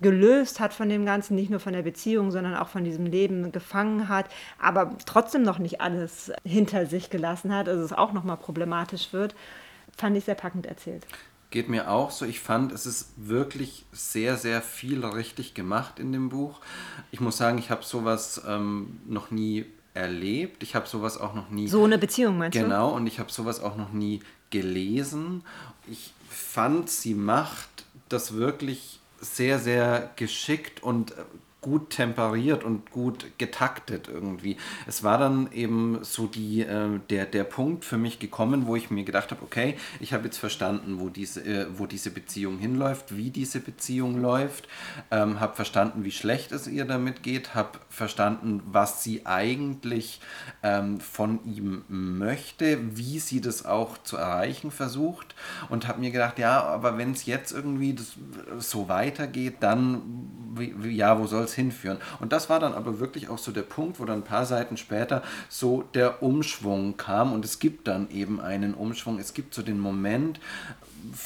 gelöst 0.00 0.60
hat 0.60 0.74
von 0.74 0.88
dem 0.88 1.06
Ganzen, 1.06 1.34
nicht 1.34 1.50
nur 1.50 1.60
von 1.60 1.72
der 1.72 1.82
Beziehung, 1.82 2.30
sondern 2.30 2.54
auch 2.54 2.68
von 2.68 2.84
diesem 2.84 3.06
Leben 3.06 3.52
gefangen 3.52 4.08
hat, 4.08 4.26
aber 4.58 4.96
trotzdem 5.06 5.42
noch 5.42 5.58
nicht 5.58 5.80
alles 5.80 6.32
hinter 6.44 6.86
sich 6.86 7.10
gelassen 7.10 7.54
hat, 7.54 7.68
also 7.68 7.82
es 7.82 7.92
auch 7.92 8.12
nochmal 8.12 8.36
problematisch 8.36 9.12
wird, 9.12 9.34
fand 9.96 10.16
ich 10.16 10.24
sehr 10.24 10.34
packend 10.34 10.66
erzählt. 10.66 11.06
Geht 11.50 11.68
mir 11.68 11.88
auch 11.88 12.10
so. 12.10 12.24
Ich 12.26 12.40
fand, 12.40 12.72
es 12.72 12.84
ist 12.84 13.12
wirklich 13.16 13.84
sehr, 13.92 14.36
sehr 14.36 14.60
viel 14.60 15.04
richtig 15.04 15.54
gemacht 15.54 16.00
in 16.00 16.10
dem 16.10 16.28
Buch. 16.28 16.60
Ich 17.12 17.20
muss 17.20 17.36
sagen, 17.36 17.58
ich 17.58 17.70
habe 17.70 17.84
sowas 17.84 18.42
ähm, 18.46 18.98
noch 19.06 19.30
nie 19.30 19.64
erlebt. 19.94 20.62
Ich 20.62 20.74
habe 20.74 20.86
sowas 20.86 21.18
auch 21.18 21.34
noch 21.34 21.50
nie. 21.50 21.68
So 21.68 21.84
eine 21.84 21.98
Beziehung 21.98 22.36
meinst 22.36 22.54
genau, 22.54 22.66
du? 22.66 22.72
Genau, 22.72 22.96
und 22.96 23.06
ich 23.06 23.18
habe 23.18 23.32
sowas 23.32 23.62
auch 23.62 23.76
noch 23.76 23.92
nie 23.92 24.20
gelesen. 24.50 25.44
Ich 25.90 26.12
fand, 26.28 26.90
sie 26.90 27.14
macht 27.14 27.84
das 28.08 28.34
wirklich 28.34 29.00
sehr, 29.20 29.58
sehr 29.58 30.10
geschickt 30.16 30.82
und 30.82 31.12
äh, 31.12 31.24
gut 31.64 31.88
temperiert 31.88 32.62
und 32.62 32.90
gut 32.90 33.38
getaktet 33.38 34.06
irgendwie. 34.06 34.58
Es 34.86 35.02
war 35.02 35.16
dann 35.16 35.50
eben 35.50 36.00
so 36.02 36.26
die, 36.26 36.60
äh, 36.60 37.00
der, 37.08 37.24
der 37.24 37.44
Punkt 37.44 37.86
für 37.86 37.96
mich 37.96 38.18
gekommen, 38.18 38.66
wo 38.66 38.76
ich 38.76 38.90
mir 38.90 39.02
gedacht 39.02 39.30
habe, 39.30 39.42
okay, 39.42 39.76
ich 39.98 40.12
habe 40.12 40.24
jetzt 40.24 40.36
verstanden, 40.36 41.00
wo 41.00 41.08
diese, 41.08 41.42
äh, 41.42 41.66
wo 41.78 41.86
diese 41.86 42.10
Beziehung 42.10 42.58
hinläuft, 42.58 43.16
wie 43.16 43.30
diese 43.30 43.60
Beziehung 43.60 44.20
läuft, 44.20 44.68
ähm, 45.10 45.40
habe 45.40 45.56
verstanden, 45.56 46.04
wie 46.04 46.10
schlecht 46.10 46.52
es 46.52 46.66
ihr 46.66 46.84
damit 46.84 47.22
geht, 47.22 47.54
habe 47.54 47.78
verstanden, 47.88 48.62
was 48.66 49.02
sie 49.02 49.24
eigentlich 49.24 50.20
ähm, 50.62 51.00
von 51.00 51.42
ihm 51.46 51.84
möchte, 51.88 52.94
wie 52.94 53.20
sie 53.20 53.40
das 53.40 53.64
auch 53.64 53.96
zu 54.02 54.18
erreichen 54.18 54.70
versucht 54.70 55.34
und 55.70 55.88
habe 55.88 56.00
mir 56.00 56.10
gedacht, 56.10 56.38
ja, 56.38 56.62
aber 56.62 56.98
wenn 56.98 57.12
es 57.12 57.24
jetzt 57.24 57.52
irgendwie 57.52 57.94
das, 57.94 58.16
so 58.58 58.90
weitergeht, 58.90 59.56
dann, 59.60 60.02
wie, 60.58 60.96
ja, 60.96 61.18
wo 61.18 61.26
soll 61.26 61.44
es 61.44 61.54
hinführen. 61.54 61.98
Und 62.20 62.32
das 62.32 62.48
war 62.50 62.60
dann 62.60 62.74
aber 62.74 63.00
wirklich 63.00 63.28
auch 63.28 63.38
so 63.38 63.52
der 63.52 63.62
Punkt, 63.62 64.00
wo 64.00 64.04
dann 64.04 64.20
ein 64.20 64.24
paar 64.24 64.46
Seiten 64.46 64.76
später 64.76 65.22
so 65.48 65.82
der 65.94 66.22
Umschwung 66.22 66.96
kam. 66.96 67.32
Und 67.32 67.44
es 67.44 67.58
gibt 67.58 67.88
dann 67.88 68.10
eben 68.10 68.40
einen 68.40 68.74
Umschwung. 68.74 69.18
Es 69.18 69.34
gibt 69.34 69.54
so 69.54 69.62
den 69.62 69.78
Moment, 69.78 70.40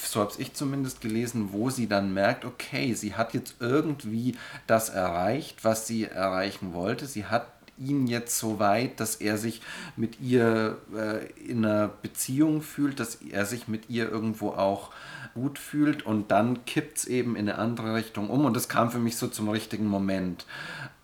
so 0.03 0.21
habe 0.21 0.33
ich 0.39 0.55
zumindest 0.55 1.01
gelesen, 1.01 1.51
wo 1.53 1.71
sie 1.71 1.87
dann 1.87 2.13
merkt, 2.13 2.45
okay, 2.45 2.95
sie 2.95 3.15
hat 3.15 3.35
jetzt 3.35 3.57
irgendwie 3.61 4.37
das 4.67 4.89
erreicht, 4.89 5.65
was 5.65 5.87
sie 5.87 6.05
erreichen 6.05 6.73
wollte. 6.73 7.07
Sie 7.07 7.27
hat 7.27 7.47
ihn 7.79 8.07
jetzt 8.07 8.39
so 8.39 8.59
weit, 8.59 9.01
dass 9.01 9.17
er 9.17 9.39
sich 9.39 9.61
mit 9.97 10.21
ihr 10.21 10.79
äh, 10.95 11.27
in 11.41 11.65
einer 11.65 11.89
Beziehung 11.89 12.63
fühlt, 12.63 13.01
dass 13.01 13.17
er 13.17 13.47
sich 13.47 13.69
mit 13.69 13.89
ihr 13.89 14.11
irgendwo 14.11 14.51
auch 14.51 14.91
gut 15.35 15.59
fühlt 15.59 16.05
und 16.05 16.31
dann 16.31 16.65
kippt 16.65 16.99
es 16.99 17.05
eben 17.07 17.37
in 17.37 17.49
eine 17.49 17.59
andere 17.59 17.95
Richtung 17.95 18.31
um 18.31 18.45
und 18.45 18.55
das 18.55 18.69
kam 18.69 18.91
für 18.91 18.99
mich 18.99 19.17
so 19.17 19.29
zum 19.29 19.49
richtigen 19.49 19.87
Moment. 19.87 20.47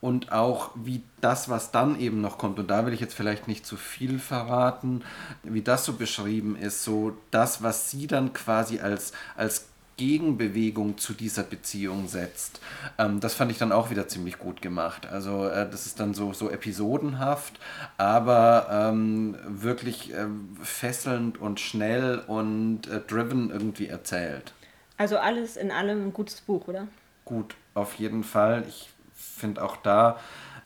Und 0.01 0.33
auch 0.33 0.71
wie 0.75 1.03
das, 1.23 1.49
was 1.49 1.71
dann 1.71 1.99
eben 1.99 2.21
noch 2.21 2.37
kommt, 2.37 2.59
und 2.59 2.71
da 2.71 2.85
will 2.85 2.93
ich 2.93 3.01
jetzt 3.01 3.15
vielleicht 3.15 3.49
nicht 3.49 3.65
zu 3.65 3.77
viel 3.77 4.19
verraten, 4.19 5.03
wie 5.43 5.63
das 5.63 5.87
so 5.87 5.95
beschrieben 5.95 6.57
ist, 6.57 6.85
so 6.85 7.17
das, 7.31 7.63
was 7.63 7.91
sie 7.91 8.07
dann 8.07 8.35
quasi 8.35 8.81
als, 8.81 9.13
als 9.35 9.69
Gegenbewegung 9.97 10.99
zu 10.99 11.13
dieser 11.13 11.43
Beziehung 11.43 12.09
setzt. 12.09 12.61
Ähm, 12.99 13.21
das 13.21 13.35
fand 13.35 13.51
ich 13.51 13.59
dann 13.59 13.73
auch 13.73 13.91
wieder 13.91 14.09
ziemlich 14.09 14.39
gut 14.39 14.63
gemacht. 14.63 15.07
Also 15.07 15.47
äh, 15.47 15.69
das 15.69 15.87
ist 15.87 16.01
dann 16.01 16.15
so, 16.15 16.33
so 16.33 16.51
episodenhaft, 16.51 17.55
aber 17.97 18.69
ähm, 18.71 19.37
wirklich 19.47 20.13
äh, 20.13 20.27
fesselnd 20.63 21.41
und 21.41 21.61
schnell 21.61 22.23
und 22.27 22.87
äh, 22.87 23.01
driven 23.01 23.51
irgendwie 23.51 23.87
erzählt. 23.87 24.53
Also 24.97 25.19
alles 25.19 25.57
in 25.57 25.71
allem 25.71 26.07
ein 26.07 26.13
gutes 26.13 26.41
Buch, 26.41 26.69
oder? 26.69 26.89
Gut, 27.25 27.55
auf 27.75 27.95
jeden 27.95 28.23
Fall. 28.23 28.65
Ich 28.69 28.91
finde 29.15 29.63
auch 29.63 29.77
da 29.77 30.19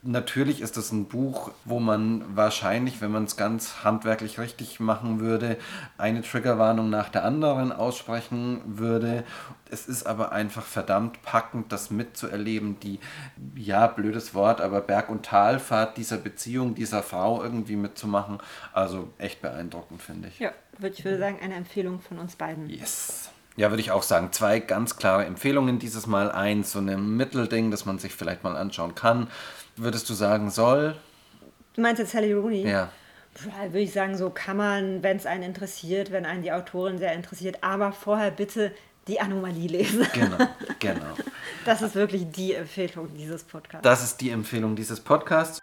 Natürlich 0.02 0.60
ist 0.60 0.76
es 0.76 0.92
ein 0.92 1.06
Buch, 1.06 1.50
wo 1.64 1.80
man 1.80 2.24
wahrscheinlich, 2.36 3.00
wenn 3.00 3.10
man 3.10 3.24
es 3.24 3.36
ganz 3.36 3.82
handwerklich 3.82 4.38
richtig 4.38 4.78
machen 4.78 5.18
würde, 5.18 5.56
eine 5.96 6.22
Triggerwarnung 6.22 6.88
nach 6.88 7.08
der 7.08 7.24
anderen 7.24 7.72
aussprechen 7.72 8.60
würde. 8.64 9.24
Es 9.70 9.88
ist 9.88 10.06
aber 10.06 10.30
einfach 10.30 10.64
verdammt 10.64 11.22
packend, 11.22 11.72
das 11.72 11.90
mitzuerleben, 11.90 12.78
die, 12.78 13.00
ja, 13.56 13.88
blödes 13.88 14.34
Wort, 14.34 14.60
aber 14.60 14.80
Berg- 14.80 15.08
und 15.08 15.26
Talfahrt 15.26 15.96
dieser 15.96 16.18
Beziehung, 16.18 16.76
dieser 16.76 17.02
Frau 17.02 17.42
irgendwie 17.42 17.76
mitzumachen. 17.76 18.38
Also 18.72 19.08
echt 19.18 19.42
beeindruckend, 19.42 20.00
finde 20.00 20.28
ich. 20.28 20.38
Ja, 20.38 20.52
würde 20.78 20.94
ich 20.96 21.04
würde 21.04 21.18
sagen, 21.18 21.38
eine 21.42 21.54
Empfehlung 21.54 22.00
von 22.00 22.20
uns 22.20 22.36
beiden. 22.36 22.70
Yes. 22.70 23.30
Ja, 23.56 23.70
würde 23.70 23.80
ich 23.80 23.90
auch 23.90 24.04
sagen. 24.04 24.30
Zwei 24.30 24.60
ganz 24.60 24.94
klare 24.94 25.26
Empfehlungen 25.26 25.80
dieses 25.80 26.06
Mal. 26.06 26.30
Eins, 26.30 26.70
so 26.70 26.78
ein 26.78 27.16
Mittelding, 27.16 27.72
das 27.72 27.84
man 27.84 27.98
sich 27.98 28.14
vielleicht 28.14 28.44
mal 28.44 28.56
anschauen 28.56 28.94
kann 28.94 29.26
würdest 29.78 30.08
du 30.10 30.14
sagen, 30.14 30.50
soll? 30.50 30.96
Du 31.74 31.80
meinst 31.80 32.00
jetzt 32.00 32.12
Sally 32.12 32.32
Rooney? 32.32 32.68
Ja. 32.68 32.90
Würde 33.66 33.80
ich 33.80 33.92
sagen, 33.92 34.16
so 34.16 34.30
kann 34.30 34.56
man, 34.56 35.02
wenn 35.02 35.16
es 35.16 35.26
einen 35.26 35.44
interessiert, 35.44 36.10
wenn 36.10 36.26
einen 36.26 36.42
die 36.42 36.50
Autorin 36.50 36.98
sehr 36.98 37.12
interessiert, 37.12 37.62
aber 37.62 37.92
vorher 37.92 38.32
bitte 38.32 38.72
die 39.06 39.20
Anomalie 39.20 39.68
lesen. 39.68 40.06
Genau, 40.12 40.36
genau. 40.78 41.14
Das 41.64 41.82
ist 41.82 41.94
wirklich 41.94 42.30
die 42.30 42.54
Empfehlung 42.54 43.08
dieses 43.14 43.44
Podcasts. 43.44 43.82
Das 43.82 44.02
ist 44.02 44.20
die 44.20 44.30
Empfehlung 44.30 44.74
dieses 44.74 45.00
Podcasts. 45.00 45.60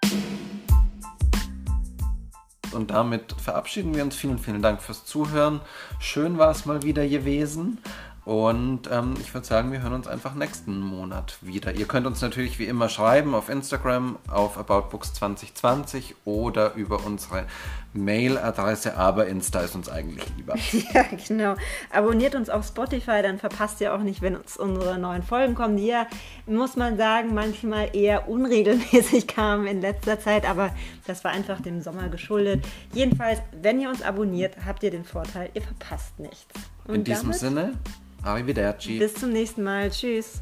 Und 2.71 2.91
damit 2.91 3.33
verabschieden 3.33 3.95
wir 3.95 4.03
uns. 4.03 4.15
Vielen, 4.15 4.39
vielen 4.39 4.61
Dank 4.61 4.81
fürs 4.81 5.05
Zuhören. 5.05 5.61
Schön 5.99 6.37
war 6.37 6.51
es 6.51 6.65
mal 6.65 6.83
wieder 6.83 7.07
gewesen. 7.07 7.79
Und 8.25 8.89
ähm, 8.91 9.13
ich 9.21 9.31
würde 9.35 9.45
sagen, 9.45 9.71
wir 9.71 9.83
hören 9.83 9.93
uns 9.93 10.07
einfach 10.07 10.33
nächsten 10.33 10.79
Monat 10.79 11.37
wieder. 11.41 11.75
Ihr 11.75 11.85
könnt 11.85 12.07
uns 12.07 12.21
natürlich 12.21 12.57
wie 12.57 12.65
immer 12.65 12.89
schreiben 12.89 13.35
auf 13.35 13.49
Instagram, 13.49 14.17
auf 14.27 14.57
AboutBooks2020 14.57 16.15
oder 16.25 16.73
über 16.73 17.05
unsere 17.05 17.45
Mailadresse, 17.93 18.97
aber 18.97 19.27
Insta 19.27 19.59
ist 19.61 19.75
uns 19.75 19.89
eigentlich 19.89 20.25
lieber. 20.37 20.55
Ja, 20.93 21.05
genau. 21.27 21.55
Abonniert 21.91 22.35
uns 22.35 22.49
auf 22.49 22.65
Spotify, 22.65 23.21
dann 23.21 23.37
verpasst 23.37 23.79
ihr 23.81 23.93
auch 23.93 24.01
nicht, 24.01 24.21
wenn 24.21 24.35
uns 24.35 24.57
unsere 24.57 24.97
neuen 24.97 25.23
Folgen 25.23 25.53
kommen, 25.53 25.77
die 25.77 25.87
ja, 25.87 26.07
muss 26.47 26.75
man 26.75 26.97
sagen, 26.97 27.33
manchmal 27.33 27.95
eher 27.95 28.27
unregelmäßig 28.27 29.27
kamen 29.35 29.67
in 29.67 29.81
letzter 29.81 30.19
Zeit, 30.19 30.49
aber 30.49 30.71
das 31.05 31.23
war 31.23 31.31
einfach 31.31 31.61
dem 31.61 31.81
Sommer 31.81 32.09
geschuldet. 32.09 32.65
Jedenfalls, 32.91 33.39
wenn 33.61 33.79
ihr 33.79 33.89
uns 33.89 34.01
abonniert, 34.01 34.55
habt 34.65 34.81
ihr 34.83 34.91
den 34.91 35.05
Vorteil, 35.05 35.49
ihr 35.53 35.61
verpasst 35.61 36.19
nichts. 36.19 36.53
Und 36.87 36.95
in 36.95 37.03
diesem 37.03 37.33
Sinne, 37.33 37.73
Arrivederci. 38.25 38.99
Bis 38.99 39.13
zum 39.13 39.31
nächsten 39.31 39.63
Mal. 39.63 39.89
Tschüss. 39.89 40.41